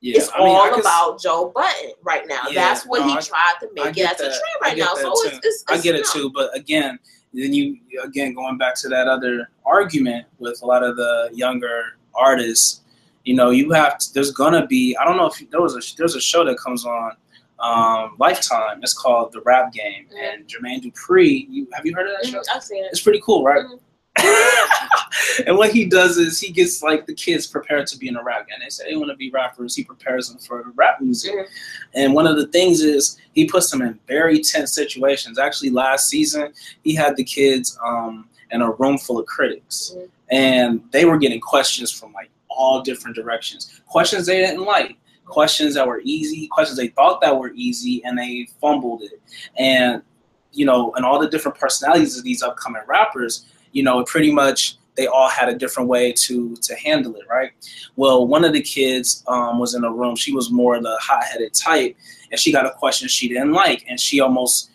[0.00, 2.42] Yeah, it's I mean, all about Joe Budden right now.
[2.50, 4.94] Yeah, That's what no, he I, tried to make it as a trend right now.
[4.96, 6.98] So it's, it's, it's, I get it too, but again,
[7.32, 11.96] then you again going back to that other argument with a lot of the younger
[12.14, 12.82] artists.
[13.24, 15.96] You know, you have to, there's gonna be I don't know if there was a
[15.96, 17.12] there's a show that comes on
[17.58, 18.80] um, Lifetime.
[18.82, 20.16] It's called The Rap Game, mm-hmm.
[20.16, 21.46] and Jermaine Dupri.
[21.48, 22.34] You have you heard of that mm-hmm.
[22.34, 22.42] show?
[22.54, 22.88] I've seen it.
[22.92, 23.64] It's pretty cool, right?
[23.64, 23.76] Mm-hmm.
[25.46, 28.22] and what he does is he gets like the kids prepared to be in a
[28.22, 28.58] rap game.
[28.60, 29.74] They say they want to be rappers.
[29.74, 31.32] He prepares them for rap music.
[31.32, 31.52] Mm-hmm.
[31.94, 35.38] And one of the things is he puts them in very tense situations.
[35.38, 40.06] Actually, last season he had the kids um, in a room full of critics, mm-hmm.
[40.30, 43.80] and they were getting questions from like all different directions.
[43.86, 48.16] Questions they didn't like questions that were easy, questions they thought that were easy, and
[48.16, 49.20] they fumbled it.
[49.56, 50.02] And
[50.52, 54.78] you know, and all the different personalities of these upcoming rappers, you know, pretty much
[54.96, 57.50] they all had a different way to to handle it, right?
[57.96, 60.16] Well, one of the kids um, was in a room.
[60.16, 61.96] She was more the hot-headed type,
[62.30, 64.70] and she got a question she didn't like, and she almost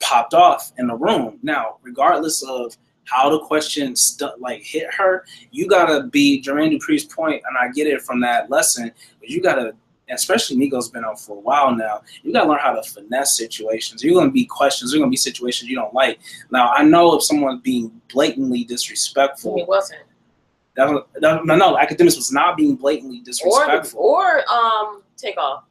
[0.00, 1.38] popped off in the room.
[1.42, 7.04] Now, regardless of how the question stu- like hit her, you gotta be Jermaine Dupri's
[7.04, 8.90] point, and I get it from that lesson.
[9.20, 9.74] But you gotta,
[10.10, 12.02] especially Migos been out for a while now.
[12.22, 14.02] You gotta learn how to finesse situations.
[14.02, 14.90] You're gonna be questions.
[14.90, 16.18] There's gonna be situations you don't like.
[16.50, 20.02] Now I know if someone's being blatantly disrespectful, he wasn't.
[20.74, 24.00] That, that, no, no, Akademiks was not being blatantly disrespectful.
[24.00, 25.64] Or, or um, Takeoff.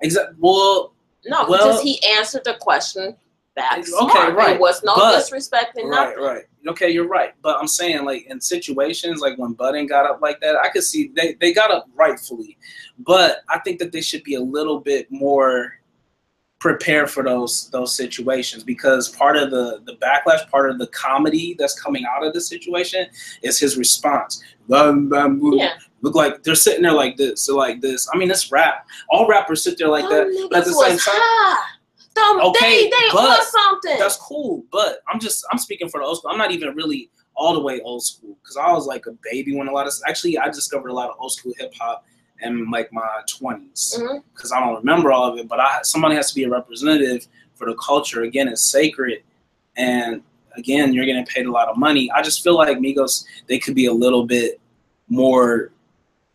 [0.00, 0.36] Exactly.
[0.38, 0.92] Well,
[1.26, 3.16] no, well, because he answered the question
[3.56, 3.78] back.
[3.78, 4.56] Okay, right.
[4.56, 6.22] It was no but, disrespect and right, nothing.
[6.22, 7.34] Right, Okay, you're right.
[7.42, 10.84] But I'm saying like in situations like when Budden got up like that, I could
[10.84, 12.58] see they, they got up rightfully.
[12.98, 15.74] But I think that they should be a little bit more
[16.60, 21.54] prepared for those those situations because part of the the backlash, part of the comedy
[21.58, 23.06] that's coming out of the situation
[23.42, 24.42] is his response.
[25.58, 25.74] Yeah.
[26.02, 28.08] Look like they're sitting there like this, so like this.
[28.12, 28.86] I mean, it's rap.
[29.10, 30.98] All rappers sit there like that, but at the same time.
[30.98, 31.77] High
[32.18, 32.40] them.
[32.48, 33.98] Okay, they they want something.
[33.98, 36.30] That's cool, but I'm just I'm speaking for the old school.
[36.30, 39.56] I'm not even really all the way old school because I was like a baby
[39.56, 42.04] when a lot of actually I discovered a lot of old school hip hop
[42.42, 44.54] in like my 20s because mm-hmm.
[44.54, 45.48] I don't remember all of it.
[45.48, 48.22] But I somebody has to be a representative for the culture.
[48.22, 49.22] Again, it's sacred,
[49.76, 50.22] and
[50.56, 52.10] again, you're getting paid a lot of money.
[52.10, 54.60] I just feel like Migos they could be a little bit
[55.08, 55.70] more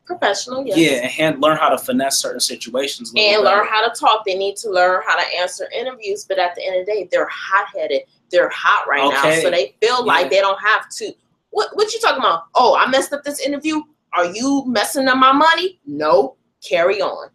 [0.05, 0.77] professional, yes.
[0.77, 3.09] Yeah, and learn how to finesse certain situations.
[3.15, 3.57] And better.
[3.57, 4.25] learn how to talk.
[4.25, 6.25] They need to learn how to answer interviews.
[6.27, 8.01] But at the end of the day, they're hot headed.
[8.31, 9.35] They're hot right okay.
[9.37, 11.13] now, so they feel like they don't have to.
[11.51, 12.45] What what you talking about?
[12.55, 13.81] Oh, I messed up this interview.
[14.13, 15.79] Are you messing up my money?
[15.85, 16.35] No.
[16.67, 17.29] Carry on.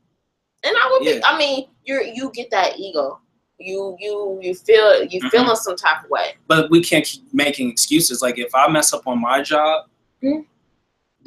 [0.64, 1.22] And I would be.
[1.24, 3.20] I mean, you you get that ego.
[3.58, 5.30] You you you feel you Mhm.
[5.30, 6.36] feeling some type of way.
[6.46, 8.22] but we can't keep making excuses.
[8.22, 9.86] Like if I mess up on my job,
[10.22, 10.46] Mhm.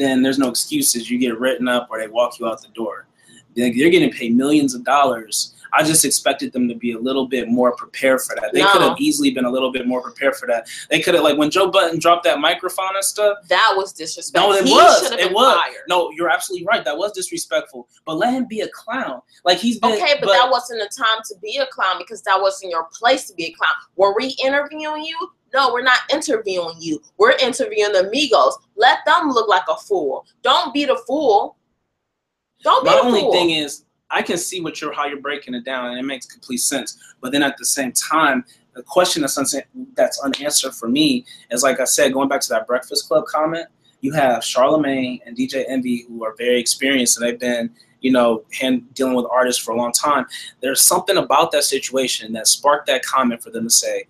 [0.02, 1.10] Then there's no excuses.
[1.10, 3.06] You get written up or they walk you out the door.
[3.56, 5.54] They- They're getting paid millions of dollars.
[5.74, 8.52] I just expected them to be a little bit more prepared for that.
[8.54, 8.72] They No.
[8.72, 10.68] could have easily been a little bit more prepared for that.
[10.90, 13.38] They could have like when Joe Budden dropped that microphone and stuff.
[13.48, 14.52] That was disrespectful.
[14.52, 15.12] No, it he was.
[15.12, 15.56] It was.
[15.56, 15.84] fired.
[15.88, 16.84] No, you're absolutely right.
[16.84, 17.88] That was disrespectful.
[18.06, 19.22] But let him be a clown.
[19.46, 19.94] Like he's been.
[19.94, 23.26] Okay, but, that wasn't the time to be a clown because that wasn't your place
[23.28, 23.74] to be a clown.
[23.96, 25.32] Were we interviewing you?
[25.54, 27.02] No, we're not interviewing you.
[27.18, 28.54] We're interviewing the Migos.
[28.76, 30.26] Let them look like a fool.
[30.44, 31.58] Don't be the fool.
[32.64, 33.02] Don't be the fool.
[33.02, 33.32] My the only fool.
[33.34, 36.26] thing is, I can see what you're how you're breaking it down, and it makes
[36.26, 36.98] complete sense.
[37.22, 38.44] But then at the same time,
[38.74, 42.50] the question that's unsa- that's unanswered for me is like I said, going back to
[42.50, 43.68] that Breakfast Club comment.
[44.02, 47.70] You have Charlemagne and DJ Envy who are very experienced, and they've been,
[48.00, 50.26] you know, hand, dealing with artists for a long time.
[50.60, 54.06] There's something about that situation that sparked that comment for them to say,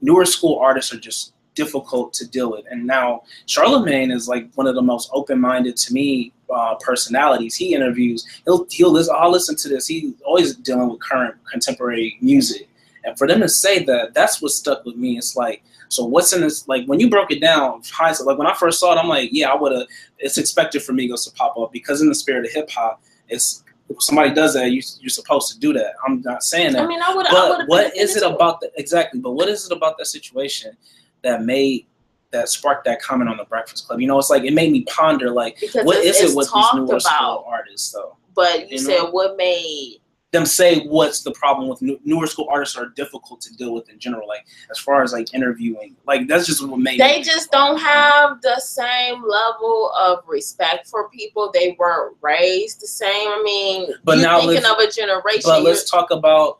[0.00, 2.64] newer school artists are just difficult to deal with.
[2.70, 7.54] And now Charlemagne is like one of the most open-minded to me uh, personalities.
[7.54, 8.26] He interviews.
[8.44, 9.14] He'll he'll listen.
[9.18, 9.86] I'll listen to this.
[9.86, 12.68] He's always dealing with current contemporary music.
[13.04, 15.18] And for them to say that, that's what stuck with me.
[15.18, 16.66] It's like, so what's in this?
[16.68, 19.28] Like when you broke it down, hindsight, like when I first saw it, I'm like,
[19.32, 19.86] yeah, I would have.
[20.18, 23.62] It's expected for Migos to pop up because in the spirit of hip hop, it's
[23.90, 25.92] if somebody does that, you, you're supposed to do that.
[26.06, 26.82] I'm not saying that.
[26.82, 27.26] I mean, I would.
[27.26, 27.68] I But would.
[27.68, 29.20] what is it about the exactly?
[29.20, 30.76] But what is it about that situation
[31.24, 31.86] that made
[32.30, 34.00] that sparked that comment on the Breakfast Club?
[34.00, 36.74] You know, it's like it made me ponder like Because what is it with these
[36.74, 38.16] newer about, school artists though?
[38.34, 39.10] but you, you said know?
[39.10, 39.98] what made
[40.32, 43.88] Them say what's the problem with new, newer school artists are difficult to deal with
[43.88, 47.52] in general, like as far as like interviewing, like that's just what made they just
[47.52, 51.52] don't have the same level of respect for people.
[51.54, 53.28] They weren't raised the same.
[53.28, 55.42] I mean, But now thinking of a generation.
[55.44, 56.58] But let's talk about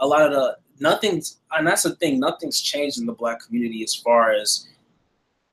[0.00, 3.82] a lot of the nothing's and that's the thing, nothing's changed in the black community
[3.82, 4.68] as far as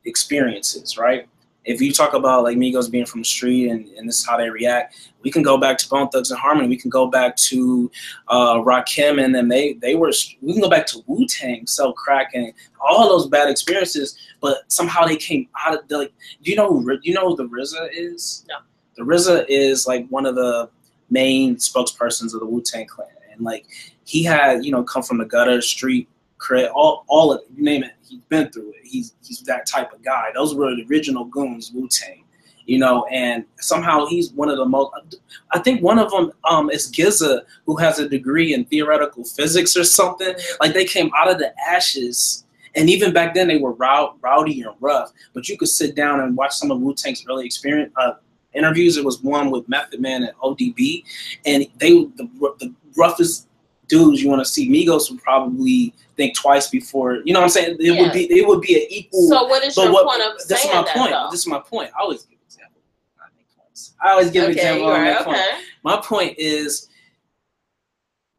[0.05, 1.27] experiences, right?
[1.65, 4.35] If you talk about like Migos being from the street and, and this is how
[4.35, 6.67] they react, we can go back to Bone Thugs and Harmony.
[6.67, 7.89] We can go back to
[8.27, 10.11] uh, Rakim and then They they were.
[10.41, 14.17] We can go back to Wu Tang, sell crack, and all those bad experiences.
[14.41, 15.99] But somehow they came out of the.
[15.99, 18.45] Like, do you know you know who the RZA is?
[18.49, 18.55] No.
[18.97, 20.69] The RZA is like one of the
[21.09, 23.65] main spokespersons of the Wu Tang Clan, and like
[24.05, 26.07] he had you know come from the gutter, street
[26.43, 27.93] cred, all all of it, you name it.
[28.07, 28.75] He's been through it.
[28.83, 30.31] He's he's that type of guy.
[30.33, 32.23] Those were the original goons, Wu Tang,
[32.65, 33.05] you know.
[33.05, 34.91] And somehow he's one of the most.
[35.51, 39.75] I think one of them um, is GZA, who has a degree in theoretical physics
[39.77, 40.35] or something.
[40.59, 42.45] Like they came out of the ashes.
[42.75, 45.11] And even back then, they were row- rowdy and rough.
[45.33, 48.13] But you could sit down and watch some of Wu Tang's early experience uh,
[48.53, 48.97] interviews.
[48.97, 51.03] It was one with Method Man and ODB,
[51.45, 52.27] and they the,
[52.59, 53.47] the roughest
[53.87, 54.69] dudes you want to see.
[54.69, 57.17] Migos would probably think twice before.
[57.25, 57.77] You know what I'm saying?
[57.79, 58.01] It Yeah.
[58.01, 59.27] would be it would be an equal.
[59.27, 61.11] so what is your what, point of this is saying my that point.
[61.11, 61.27] though?
[61.31, 61.91] This is my point.
[61.97, 62.83] I always give examples.
[63.19, 63.93] I make points.
[64.01, 64.87] I always give okay, examples.
[64.87, 65.27] you're I make right.
[65.27, 65.61] Okay.
[65.83, 66.89] My point is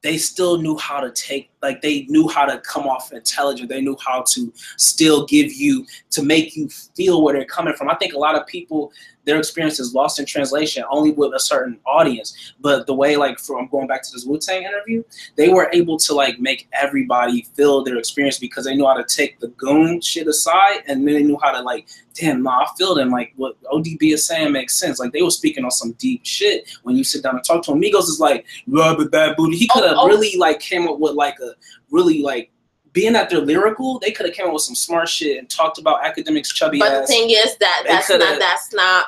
[0.03, 3.69] they still knew how to take like they knew how to come off intelligent.
[3.69, 7.89] They knew how to still give you to make you feel where they're coming from.
[7.89, 8.93] I think a lot of people
[9.25, 12.53] their experience is lost in translation only with a certain audience.
[12.61, 15.03] But the way like from going back to this wu-tang interview
[15.37, 19.05] they were able to like make everybody feel their experience because they knew how to
[19.05, 22.67] take the goon shit aside and then they knew how to like damn nah, i
[22.77, 23.11] feel them.
[23.11, 24.99] Like what odb is saying makes sense.
[25.01, 27.71] Like they were speaking on some deep shit when you sit down and talk to
[27.73, 29.57] them migos is like rubber bad booty.
[29.57, 30.07] He Oh, could have oh.
[30.07, 31.54] really like came up with like a
[31.91, 32.51] really like
[32.93, 35.79] being that they're lyrical, they could have came up with some smart shit and talked
[35.79, 39.07] about academics chubby But the thing is that that's not that's not.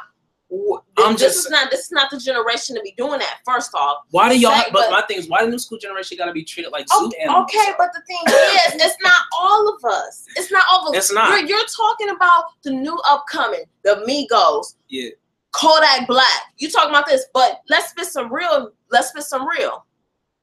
[0.97, 3.39] I'm this just- is not this is not the generation to be doing that.
[3.45, 4.53] First off, why do y'all?
[4.53, 6.71] Say- but, but- my thing is, why the new school generation got to be treated
[6.71, 7.51] like zoo animals?
[7.53, 10.25] okay, but the thing is, it's not all of us.
[10.37, 11.05] It's not all of us.
[11.05, 11.31] It's not.
[11.31, 15.11] You're, you're talking about the new upcoming, the Migos, yeah,
[15.53, 16.43] Kodak Black.
[16.59, 18.73] You talking about this, but let's spit some real.
[18.91, 19.85] Let's spit some real.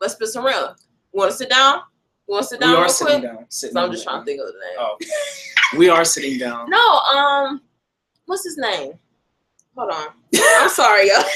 [0.02, 0.76] Let's spit some real.
[1.14, 1.82] You want to sit down?
[2.34, 3.32] You want to sit down we are sitting quick?
[3.32, 3.46] down.
[3.50, 4.78] Sitting I'm just trying to think of the name.
[4.80, 4.98] Oh,
[5.78, 6.68] we are sitting down.
[6.68, 7.62] No, um,
[8.26, 8.94] what's his name?
[9.78, 10.08] Hold on.
[10.36, 11.24] I'm sorry, y'all.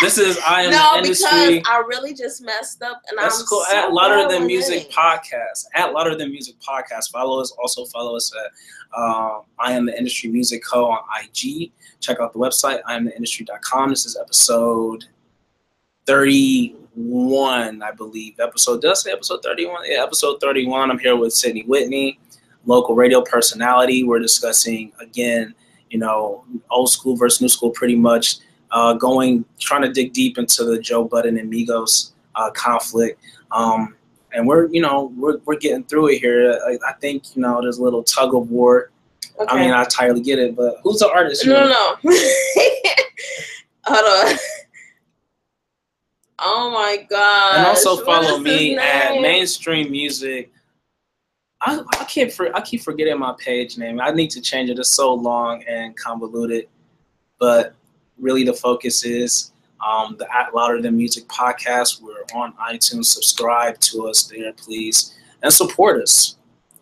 [0.00, 1.62] This is I am no, because industry.
[1.66, 3.62] I really just messed up, and That's I'm cool.
[3.68, 4.90] so at Louder Than Music.
[4.90, 5.66] Podcast.
[5.74, 7.10] At Louder Than Music Podcast.
[7.10, 7.50] Follow us.
[7.62, 11.70] Also follow us at um, I am the Industry Music Co on IG.
[12.00, 13.90] Check out the website, I am the industry.com.
[13.90, 15.04] This is episode
[16.96, 18.38] 31, I believe.
[18.40, 19.82] Episode, I say episode 31?
[19.86, 20.90] Yeah, episode 31.
[20.90, 22.18] I'm here with Sydney Whitney,
[22.66, 24.04] local radio personality.
[24.04, 25.54] We're discussing, again,
[25.90, 28.36] you know, old school versus new school, pretty much.
[28.70, 33.20] Uh, going, trying to dig deep into the Joe Budden and Migos uh, conflict.
[33.50, 33.96] Um,
[34.32, 36.56] and we're, you know, we're, we're getting through it here.
[36.66, 38.92] I, I think, you know, there's a little tug of war.
[39.40, 39.56] Okay.
[39.56, 41.44] I mean, I entirely get it, but who's the artist?
[41.46, 42.16] no, no, no.
[43.86, 44.38] Hold on.
[46.40, 47.58] Oh my god!
[47.58, 50.50] and also follow me at mainstream music.
[51.62, 54.00] I, I can't for, I keep forgetting my page name.
[54.00, 54.78] I need to change it.
[54.78, 56.68] It's so long and convoluted,
[57.38, 57.74] but
[58.18, 59.52] really the focus is
[59.86, 62.00] um, the Act Louder Than Music podcast.
[62.00, 63.06] We're on iTunes.
[63.06, 66.36] Subscribe to us there, please, and support us.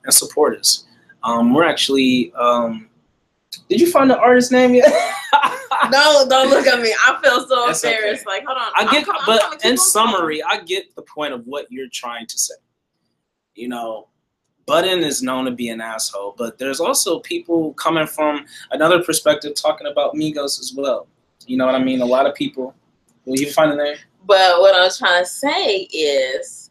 [0.05, 0.85] And support us.
[1.25, 2.33] Um, we're actually.
[2.35, 2.89] Um,
[3.69, 4.93] did you find the artist name yet?
[5.91, 6.95] No, don't look at me.
[7.07, 8.27] I feel so That's embarrassed.
[8.27, 8.39] okay.
[8.39, 8.73] Like, hold on.
[8.77, 9.51] I get, I'm but.
[9.53, 12.55] Keep in summary, I get the point of what you're trying to say.
[13.55, 14.09] You know,
[14.67, 19.55] Budden is known to be an asshole, but there's also people coming from another perspective
[19.55, 21.07] talking about Migos as well.
[21.47, 22.03] You know what I mean?
[22.03, 22.75] A lot of people.
[23.25, 23.97] Will you find the name?
[24.27, 26.68] But what I'm trying to say is,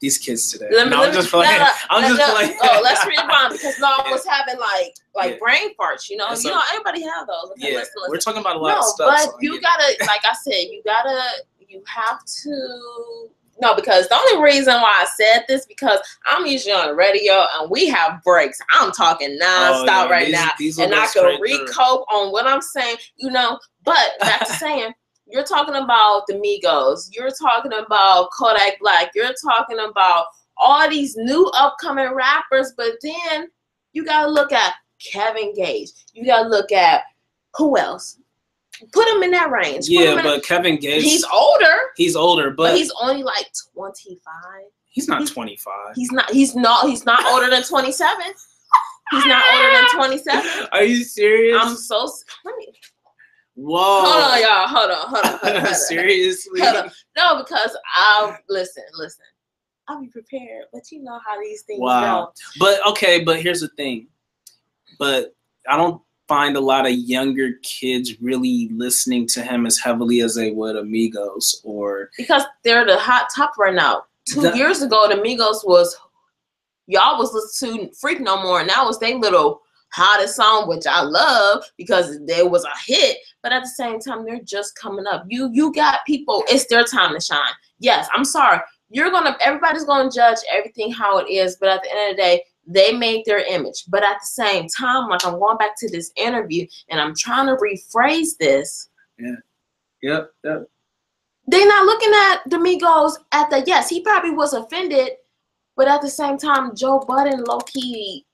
[0.00, 0.68] These kids today.
[0.72, 1.58] let me, no, let I'm me, just playing.
[1.60, 2.58] no, I'm just playing.
[2.62, 5.38] Oh, let's rewind because no, I was having like like Yeah.
[5.38, 6.08] brain farts.
[6.08, 7.50] You know, That's you know, everybody have those.
[7.52, 9.08] Okay, Yeah, listen, we're talking about a lot no, of stuff.
[9.10, 11.20] but so you gotta, like I said, you gotta,
[11.68, 13.28] you have to.
[13.60, 17.44] No, because the only reason why I said this because I'm usually on the radio
[17.58, 18.58] and we have breaks.
[18.72, 22.46] I'm talking Oh, nonstop yeah, right these- now, these and I can recope on what
[22.46, 22.96] I'm saying.
[23.16, 24.94] You know, but back to saying.
[25.30, 27.08] You're talking about the Migos.
[27.12, 29.12] You're talking about Kodak Black.
[29.14, 32.72] You're talking about all these new upcoming rappers.
[32.76, 33.48] But then
[33.92, 34.74] you gotta look at
[35.12, 36.04] Kevin Gates.
[36.12, 37.02] You gotta look at
[37.56, 38.18] who else?
[38.92, 39.88] Put him in that range.
[39.88, 44.32] Yeah, but Kevin Gates, he's older, he's older, but, but he's only like 25.
[44.88, 45.74] he's not he's- 25.
[45.94, 46.30] He's not.
[46.30, 46.88] He's not.
[46.88, 48.24] He's not older than 27.
[49.10, 50.66] He's not older than 27.
[50.72, 51.58] Are you serious?
[51.60, 52.10] I'm so.
[52.44, 52.72] Let me.
[53.62, 54.02] Whoa.
[54.02, 54.68] Hold on, y'all.
[54.68, 55.08] Hold on.
[55.08, 55.30] Hold on.
[55.38, 55.74] Hold on, hold on.
[55.74, 56.60] Seriously?
[56.62, 56.90] Hold on.
[57.16, 58.84] No, because I'll listen.
[58.98, 59.24] Listen.
[59.88, 62.26] I'll be prepared, but you know how these things Wow.
[62.26, 62.32] go.
[62.58, 64.06] But okay, but here's the thing.
[64.98, 65.34] But
[65.68, 70.36] I don't find a lot of younger kids really listening to him as heavily as
[70.36, 74.04] they would Amigos or Because they're the hot top right now.
[74.28, 75.96] Two The- years ago, the Migos was
[76.86, 79.60] y'all was listening to Freak No More, and that was their little
[79.92, 83.18] hottest song, which I love because there was a hit.
[83.42, 85.24] But at the same time, they're just coming up.
[85.28, 86.44] You you got people.
[86.48, 87.52] It's their time to shine.
[87.78, 88.60] Yes, I'm sorry.
[88.90, 89.36] You're gonna.
[89.40, 91.56] Everybody's gonna judge everything how it is.
[91.56, 93.84] But at the end of the day, they made their image.
[93.88, 97.46] But at the same time, like I'm going back to this interview, and I'm trying
[97.46, 98.88] to rephrase this.
[99.18, 99.36] Yeah.
[100.02, 100.70] Yep, yep.
[101.46, 105.10] they're not looking at the Migos at the yes, he probably was offended,
[105.76, 108.24] but at the same time, Joe Budden low key.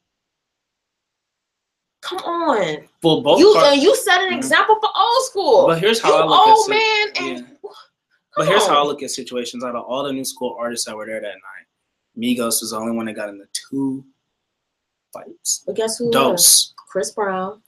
[2.06, 4.36] Come on, Well both you part- and you set an Mhm.
[4.36, 5.66] example for old school.
[5.66, 7.20] But here's you how I look old at it.
[7.20, 7.70] man, and yeah.
[8.36, 9.64] But here's how I look at situations.
[9.64, 11.66] Out of all the new school artists that were there that night,
[12.16, 14.04] Migos was the only one that got into two
[15.12, 15.62] fights.
[15.66, 16.10] But guess who?
[16.10, 16.72] Dose.
[16.88, 17.62] Chris Brown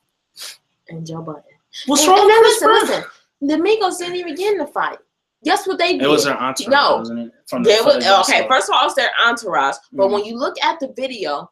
[0.89, 1.43] and Joe Budden.
[1.87, 2.81] What's and, wrong and with Chris listen, Brown?
[2.83, 3.05] listen.
[3.41, 4.99] The Migos didn't even get in the fight.
[5.45, 6.03] Guess what they did?
[6.03, 6.97] It was their entourage, No.
[6.99, 7.33] wasn't it?
[7.47, 9.77] From the was, I okay, first of all, it's their entourage.
[9.93, 10.13] But Mhm.
[10.13, 11.51] when you look at the video,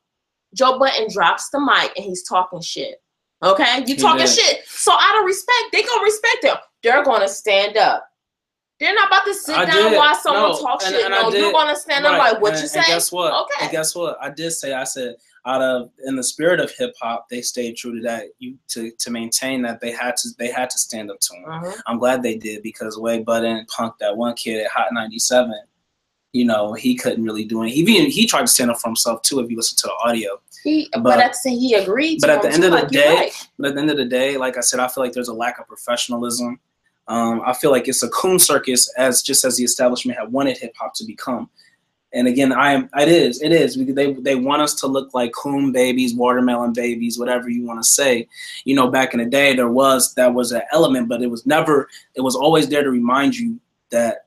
[0.55, 3.03] Joe Budden drops the mic and he's talking shit.
[3.43, 4.31] Okay, you talking did.
[4.31, 4.67] shit.
[4.67, 6.57] So out of respect, they gonna respect him.
[6.83, 8.09] They're gonna stand up.
[8.81, 9.97] They're not about to sit I down did.
[9.97, 11.05] watch someone No, talk and- shit.
[11.05, 12.79] and no, you're gonna stand up like what and, you say.
[12.81, 13.33] And guess what?
[13.33, 13.65] Okay.
[13.65, 14.17] And guess what?
[14.21, 17.77] I did say I said out of in the spirit of hip hop, they stayed
[17.77, 18.25] true to that.
[18.39, 21.45] You to to maintain that they had to they had to stand up to him.
[21.45, 21.81] Mhm.
[21.87, 25.55] I'm glad they did because Way Budden punked that one kid at Hot 97.
[26.37, 27.70] You know, he couldn't really do it.
[27.70, 30.09] He even he tried to stand up for himself too if you listen to the
[30.09, 30.40] audio.
[30.62, 32.20] He, but, But- at the he agreed.
[32.20, 33.49] but at the end too, of the like, day, right.
[33.59, 35.35] But at the end of the day, like I said, I feel like there's a
[35.35, 36.61] lack of professionalism.
[37.09, 40.59] Um, I feel like it's a coon circus as just as the establishment had wanted
[40.59, 41.49] hip hop to become.
[42.12, 45.33] And again, I am it is it is they they want us to look like
[45.33, 48.27] coon babies, watermelon babies, whatever you want to say.
[48.64, 51.46] You know, back in the day, there was that was an element, but it was
[51.46, 51.88] never.
[52.14, 53.59] It was always there to remind you
[53.90, 54.27] that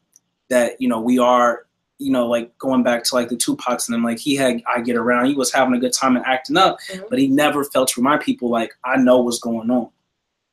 [0.49, 1.65] that you know we are
[1.99, 4.81] you know like going back to like the Tupacs and them like he had I
[4.81, 7.09] get around he was having a good time and acting up Mhm.
[7.09, 9.89] but he never felt to remind people like I know what's going on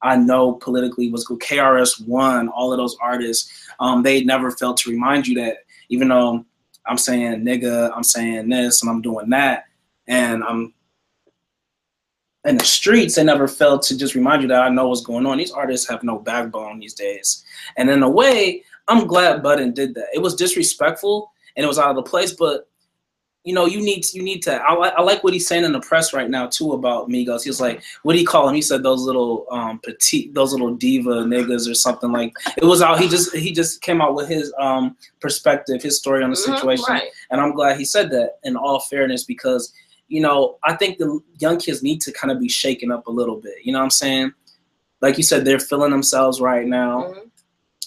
[0.02, 4.76] I know politically what's good KRS One all of those artists um they never felt
[4.78, 6.44] to remind you that even though
[6.84, 9.64] I'm saying nigga I'm saying this and I'm doing that
[10.08, 10.74] and I'm
[12.44, 15.26] in the streets they never felt to just remind you that I know what's going
[15.26, 17.44] on these artists have no backbone these days
[17.76, 20.06] and in a way I'm glad Budden did that.
[20.14, 22.68] It was disrespectful and it was out of the place, but
[23.44, 24.54] you know, you need to, you need to.
[24.56, 27.44] I, li- I like what he's saying in the press right now too about Migos.
[27.44, 28.56] He's like, what do you call him?
[28.56, 32.34] He said those little um petite, those little diva niggas or something like.
[32.56, 32.98] It was out.
[32.98, 36.56] He just he just came out with his um perspective, his story on the Mhm,
[36.56, 37.04] situation, right.
[37.30, 38.38] and I'm glad he said that.
[38.42, 39.72] In all fairness, because
[40.08, 43.12] you know, I think the young kids need to kind of be shaken up a
[43.12, 43.54] little bit.
[43.62, 44.32] You know what I'm saying?
[45.00, 47.02] Like you said, they're feeling themselves right now.
[47.14, 47.30] Mhm.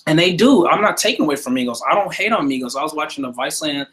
[0.09, 0.67] And they do.
[0.67, 1.81] I'm not taking away from Migos.
[1.87, 2.75] I don't hate on Migos.
[2.75, 3.85] I was watching the Viceland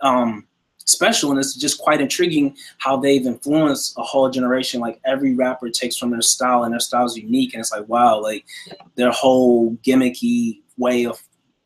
[0.00, 0.46] um,
[0.78, 4.80] special, and it's just quite intriguing how they've influenced a whole generation.
[4.80, 7.52] Like every rapper takes from their style, and their style is unique.
[7.52, 8.46] And it's like, wow, like
[8.94, 11.22] their whole gimmicky way of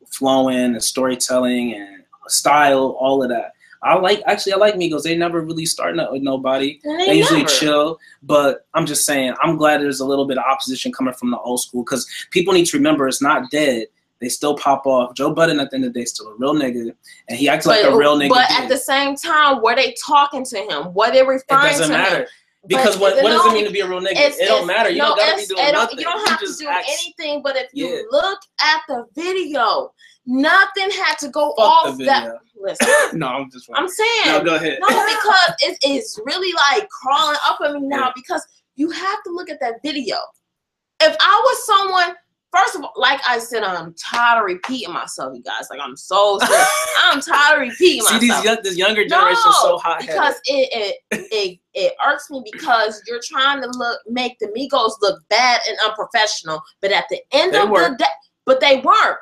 [0.07, 3.53] flowing and storytelling and style, all of that.
[3.85, 5.03] I like actually I like Migos.
[5.03, 6.79] They never really start out with nobody.
[6.83, 10.43] And They usually chill, but I'm just saying I'm glad there's a little bit of
[10.43, 13.85] opposition coming from the old school because people need to remember it's not dead.
[14.21, 15.13] They still pop off.
[15.13, 16.95] Joe Budden at the end of the day is still a real nigga,
[17.29, 18.29] and he acts like a real nigga.
[18.29, 18.61] But did.
[18.63, 20.93] at the same time, were they talking to him?
[20.93, 22.27] Were they it referring doesn't to matter him?
[22.67, 24.13] because But what, what does it mean to be a real nigga?
[24.13, 24.89] It's- It don't matter.
[24.89, 25.99] You no, don't gotta be doing nothing.
[25.99, 27.41] You don't have to do act- anything.
[27.43, 28.01] But if you Yeah.
[28.09, 29.93] look at the video,
[30.25, 32.33] nothing had to go Fuck off that.
[32.57, 32.87] Listen,
[33.19, 33.69] no, I'm just.
[33.73, 34.79] I'm saying no, go ahead.
[34.81, 38.11] no because it is really like crawling up on me now Yeah.
[38.15, 38.45] because
[38.75, 40.17] you have to look at that video.
[41.01, 42.15] If I was someone,
[42.51, 45.67] first of all, like I said, I'm tired of repeating myself, you guys.
[45.69, 46.67] Like I'm so serious.
[47.03, 48.21] I'm tired of repeating myself.
[48.21, 52.29] See these young, this younger generation is so hot because it, it it it irks
[52.31, 57.03] me because you're trying to look make the Migos look bad and unprofessional, but at
[57.09, 57.89] the end They of were.
[57.89, 58.05] the day,
[58.45, 59.17] but they weren't.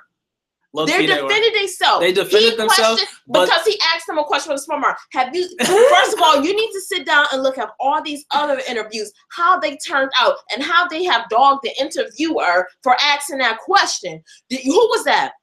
[0.73, 1.99] Low They're defending themselves.
[1.99, 4.97] They defended He themselves, because he asked them a question from the smart mark.
[5.11, 5.47] Have you?
[5.59, 9.11] First of all, you need to sit down and look at all these other interviews,
[9.29, 14.23] how they turned out, and how they have dogged the interviewer for asking that question.
[14.49, 15.33] Did, who was that?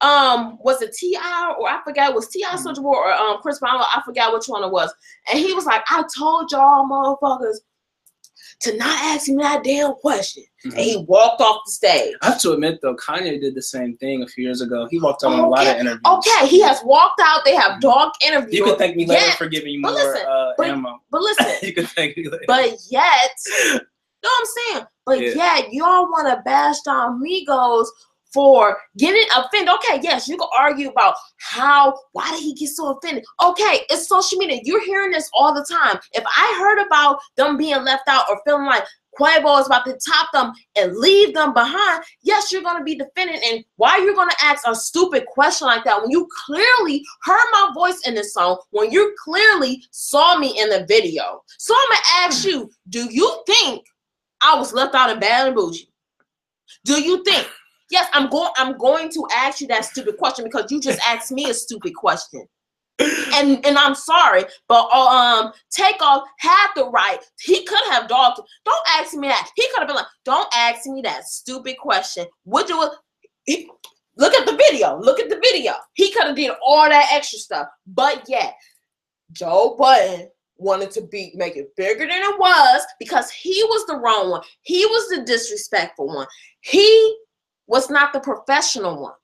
[0.00, 1.54] Um, was it T.I.
[1.58, 2.14] or I forgot?
[2.14, 2.48] Was T.I.
[2.48, 2.84] Mm-hmm.
[2.84, 3.80] Or um Chris Brown?
[3.80, 4.92] I forgot which one it was.
[5.30, 7.56] And he was like, "I told y'all motherfuckers
[8.60, 10.72] to not ask me that damn question," Mhm.
[10.72, 12.14] and he walked off the stage.
[12.22, 14.86] I have to admit though, Kanye did the same thing a few years ago.
[14.90, 16.00] He walked out on a lot of interviews.
[16.06, 17.44] Okay, he has walked out.
[17.44, 18.54] They have dog interviews.
[18.54, 21.00] You can thank me later Yet- for giving you but more listen, uh, but- ammo.
[21.10, 22.44] But listen, you can thank me later.
[22.48, 23.30] but yet,
[23.64, 23.80] you know
[24.22, 24.86] what I'm saying?
[25.06, 25.30] But Yeah.
[25.56, 27.86] yet, y'all want to bash down Migos
[28.32, 29.74] for getting offended.
[29.74, 33.24] Okay, yes, you can argue about how, why did he get so offended?
[33.42, 34.60] Okay, it's social media.
[34.64, 35.98] You're hearing this all the time.
[36.12, 38.84] If I heard about them being left out or feeling like
[39.18, 42.94] Quavo is about to top them and leave them behind, yes, you're going to be
[42.94, 43.40] defending.
[43.44, 47.04] And why are you're going to ask a stupid question like that when you clearly
[47.22, 51.42] heard my voice in the song, when you clearly saw me in the video.
[51.58, 53.86] So I'm going to ask you, do you think
[54.40, 55.88] I was left out in Bad and Bougie?
[56.84, 57.48] Do you think?
[57.90, 58.50] Yes, I'm going.
[58.56, 61.94] I'm going to ask you that stupid question because you just asked me a stupid
[61.94, 62.46] question,
[62.98, 67.18] and and I'm sorry, but um, Takeoff had the right.
[67.40, 68.40] He could have dogged.
[68.64, 69.50] Don't ask me that.
[69.56, 72.90] He could have been like, "Don't ask me that stupid question." Would you?
[73.44, 73.70] He,
[74.16, 74.98] look at the video.
[74.98, 75.72] Look at the video.
[75.94, 78.54] He could have did all that extra stuff, but yet
[79.32, 80.28] Joe Budden
[80.58, 84.42] wanted to be make it bigger than it was because he was the wrong one.
[84.62, 86.26] He was the disrespectful one.
[86.60, 87.16] He
[87.68, 89.14] was not the professional one.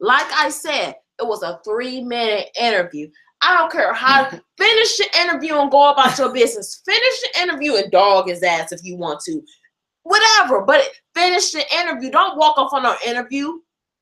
[0.00, 3.08] Like I said, it was a three minute interview.
[3.40, 4.24] I don't care how
[4.58, 6.82] finish the interview and go about your business.
[6.84, 9.40] Finish the interview and dog his ass if you want to.
[10.02, 10.82] Whatever, but
[11.14, 12.10] finish the interview.
[12.10, 13.58] Don't walk off on an interview.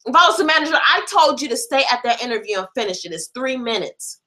[0.07, 3.05] If I was the manager, I told you to stay at that interview and finish
[3.05, 3.12] it.
[3.12, 4.20] It's three minutes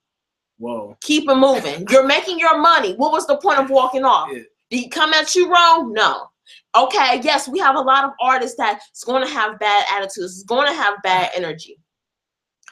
[0.58, 0.98] Whoa.
[1.02, 1.88] keep it moving.
[1.90, 2.94] You're making your money.
[2.96, 4.30] What was the point of walking off?
[4.72, 4.78] Yeah.
[4.78, 5.94] Did he come at you wrong?
[5.94, 6.29] No.
[6.76, 10.44] Okay, yes, we have a lot of artists that's going to have bad attitudes, is
[10.44, 11.78] going to have bad energy.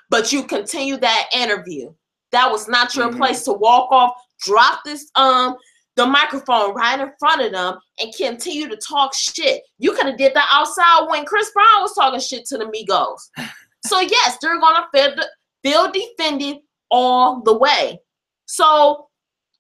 [0.10, 1.94] But you continue that interview.
[2.32, 3.18] That was not your Mhm.
[3.18, 5.56] place to walk off, drop this um
[5.96, 9.64] the microphone right in front of them and continue to talk shit.
[9.80, 13.20] You could have did that outside when Chris Brown was talking shit to the Migos.
[13.86, 15.16] so yes, they're gonna feel
[15.64, 16.58] feel defended
[16.92, 18.00] all the way.
[18.46, 19.10] So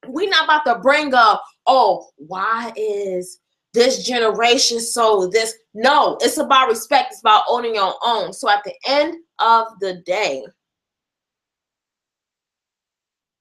[0.05, 3.39] we're not about to bring up, oh, why is
[3.77, 5.53] this generation so this?
[5.75, 7.11] No, it's about respect.
[7.11, 8.33] It's about owning your own.
[8.33, 10.43] So at the end of the day,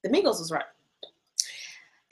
[0.05, 0.65] the Migos was right.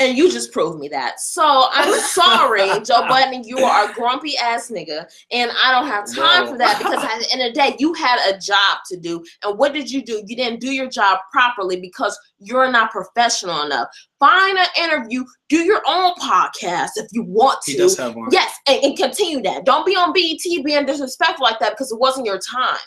[0.04, 1.18] And you just proved me that.
[1.18, 5.06] So I'm sorry, Joe Budden, you are a grumpy ass nigga.
[5.32, 6.52] And I don't have time Whoa.
[6.52, 9.24] for that because at the end of the day, you had a job to do.
[9.42, 10.22] And what did you do?
[10.26, 13.88] You didn't do your job properly because you're not professional enough.
[14.20, 17.78] Find an interview, do your own podcast if you want He to.
[17.78, 18.28] does have one.
[18.30, 19.64] Yes, and, and continue that.
[19.64, 22.78] Don't be on BET being disrespectful like that because it wasn't your time.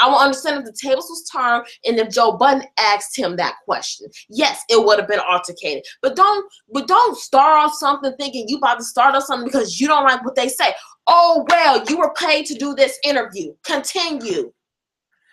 [0.00, 3.56] I will understand if the tables was turned and if Joe Budden asked him that
[3.64, 4.08] question.
[4.28, 5.84] Yes, it would have been altercated.
[6.02, 9.80] But don't but don't start off something thinking you about to start off something because
[9.80, 10.72] you don't like what they say.
[11.06, 13.52] Oh well, you were paid to do this interview.
[13.64, 14.52] Continue.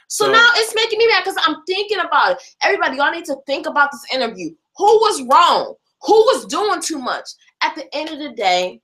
[0.10, 2.38] So, so now it's making me mad because I'm thinking about it.
[2.64, 4.52] Everybody, y'all need to think about this interview.
[4.78, 5.76] Who was wrong?
[6.04, 7.28] Who was doing too much?
[7.62, 8.82] At the end of the day,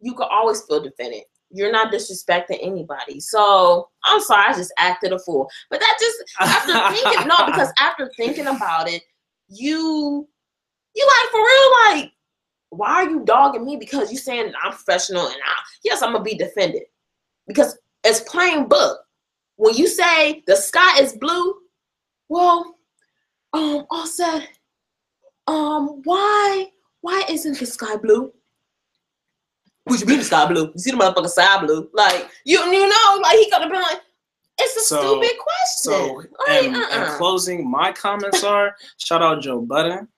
[0.00, 1.22] you can always feel defended.
[1.50, 3.20] You're not disrespecting anybody.
[3.20, 5.48] So I'm sorry, I just acted a fool.
[5.70, 9.02] But that just after thinking no, because after thinking about it,
[9.48, 10.28] you
[10.94, 12.12] you like for real, like,
[12.70, 13.76] why are you dogging me?
[13.76, 16.82] Because you saying I'm professional and I yes, I'm gonna be defended.
[17.46, 19.00] Because it's plain book.
[19.56, 21.54] When you say the sky is blue,
[22.28, 22.76] well,
[23.52, 24.46] um, all said,
[25.46, 26.66] um, why
[27.00, 28.32] why isn't the sky blue?
[29.90, 30.70] You mean the sky blue?
[30.74, 31.88] You see the motherfucker sky blue?
[31.92, 34.00] Like you you know, like he could have been like,
[34.58, 35.92] it's a so, stupid question.
[35.92, 36.14] So
[36.48, 37.12] like, in, uh-uh.
[37.12, 40.08] in closing, my comments are shout out Joe Budden.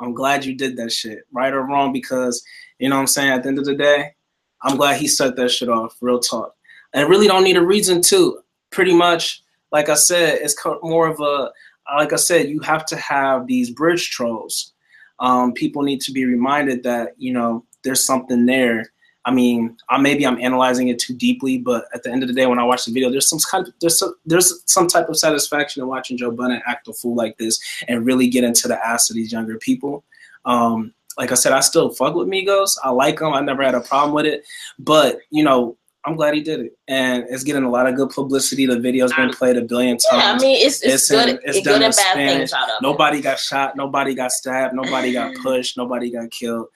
[0.00, 2.42] I'm glad you did that shit, right or wrong, because
[2.78, 3.30] you know what I'm saying.
[3.30, 4.14] At the end of the day,
[4.62, 5.96] I'm glad he set that shit off.
[6.00, 6.54] Real talk,
[6.94, 8.40] and really don't need a reason to.
[8.70, 11.50] Pretty much, like I said, it's more of a
[11.96, 14.72] like I said, you have to have these bridge trolls.
[15.20, 18.92] Um, people need to be reminded that you know there's something there
[19.24, 22.34] I mean, I, maybe I'm analyzing it too deeply, but at the end of the
[22.34, 25.08] day, when I watch the video, there's some kind of there's some, there's some type
[25.08, 28.68] of satisfaction in watching Joe Budden act a fool like this and really get into
[28.68, 30.04] the ass of these younger people.
[30.44, 32.78] Um, like I said, I still fuck with Migos.
[32.82, 33.34] I like them.
[33.34, 34.46] I never had a problem with it,
[34.78, 38.10] but you know, I'm glad he did it, and it's getting a lot of good
[38.10, 38.64] publicity.
[38.64, 40.06] The video's been played a billion times.
[40.12, 41.28] Yeah, I mean, it's it's, it's good.
[41.28, 43.76] In, it's, good and bad things out of Nobody got shot.
[43.76, 44.74] Nobody got stabbed.
[44.74, 45.76] Nobody got pushed.
[45.76, 46.68] Nobody got killed.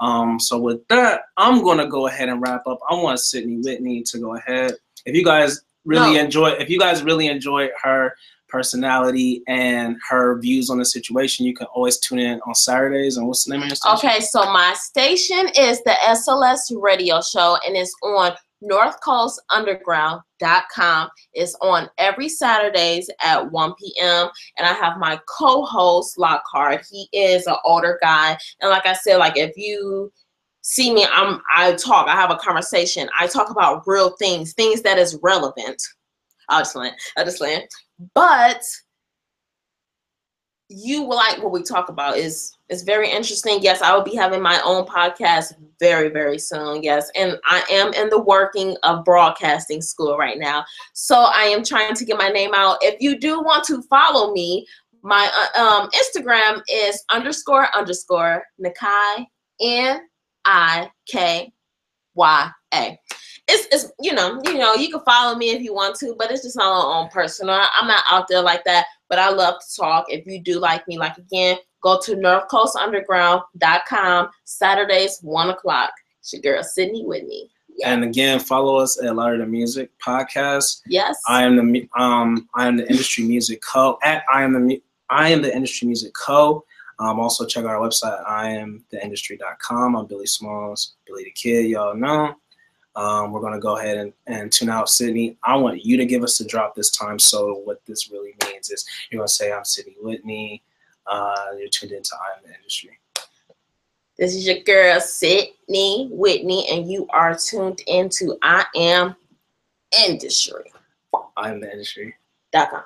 [0.00, 2.78] Um, so with that, I'm gonna go ahead and wrap up.
[2.90, 4.74] I want Sydney Whitney to go ahead.
[5.04, 6.20] If you guys really no.
[6.20, 8.14] enjoy, if you guys really enjoy her
[8.48, 13.16] personality and her views on the situation, you can always tune in on Saturdays.
[13.16, 13.96] And what's the name of your station?
[13.96, 18.32] Okay, so my station is the SLS Radio Show, and it's on
[18.62, 21.08] northcoastunderground.com.
[21.32, 24.28] It's on every Saturdays at 1 p.m.
[24.56, 26.84] And I have my co-host Lockhart.
[26.90, 28.36] He is an older guy.
[28.60, 30.12] And like I said, like if you
[30.62, 33.08] see me, I'm I talk, I have a conversation.
[33.18, 35.82] I talk about real things, things that is relevant.
[36.48, 36.96] I'll just land.
[37.16, 37.64] I'll just land.
[38.14, 38.62] But
[40.68, 43.58] you like what we talk about is it's very interesting.
[43.62, 46.82] Yes, I will be having my own podcast very, very soon.
[46.82, 50.64] Yes, and I am in the working of broadcasting school right now.
[50.92, 52.78] So I am trying to get my name out.
[52.82, 54.66] If you do want to follow me,
[55.02, 59.26] my uh, um, Instagram is underscore underscore Nikai
[59.60, 60.00] N
[60.44, 61.50] I K
[62.14, 62.98] Y A
[63.48, 66.30] it's, it's you know you know you can follow me if you want to but
[66.30, 69.66] it's just on own personal i'm not out there like that but i love to
[69.76, 75.90] talk if you do like me like again go to northcoastunderground.com saturdays one o'clock
[76.20, 77.92] it's your girl sydney whitney yeah.
[77.92, 80.80] And again, follow us at Louder Than Music podcast.
[80.88, 81.16] Yes.
[81.28, 85.28] I am the um I am the industry music co at I am the I
[85.28, 86.64] am the industry music co.
[87.00, 89.94] Um, also check out our website, I am the industry.com.
[89.94, 92.34] I'm Billy Smalls, Billy the Kid, y'all know.
[92.98, 95.36] Um, we're going to go ahead and, and tune out Sydney.
[95.44, 97.20] I want you to give us the drop this time.
[97.20, 100.64] So what this really means is you're going to say, I'm Sydney Whitney.
[101.06, 102.98] Uh, you're tuned into I Am the Industry.
[104.18, 109.14] This is your girl, Sydney Whitney, and you are tuned into I Am
[110.08, 110.64] Industry.
[111.36, 112.16] I Am the Industry.
[112.52, 112.82] Dot com.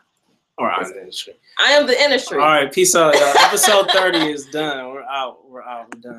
[0.58, 1.36] Or I Am the Industry.
[1.58, 2.38] I Am the Industry.
[2.38, 3.32] All right, peace out, y'all.
[3.38, 4.88] Episode 30 is done.
[4.92, 5.48] We're out.
[5.48, 5.86] We're out.
[5.94, 6.18] We're done.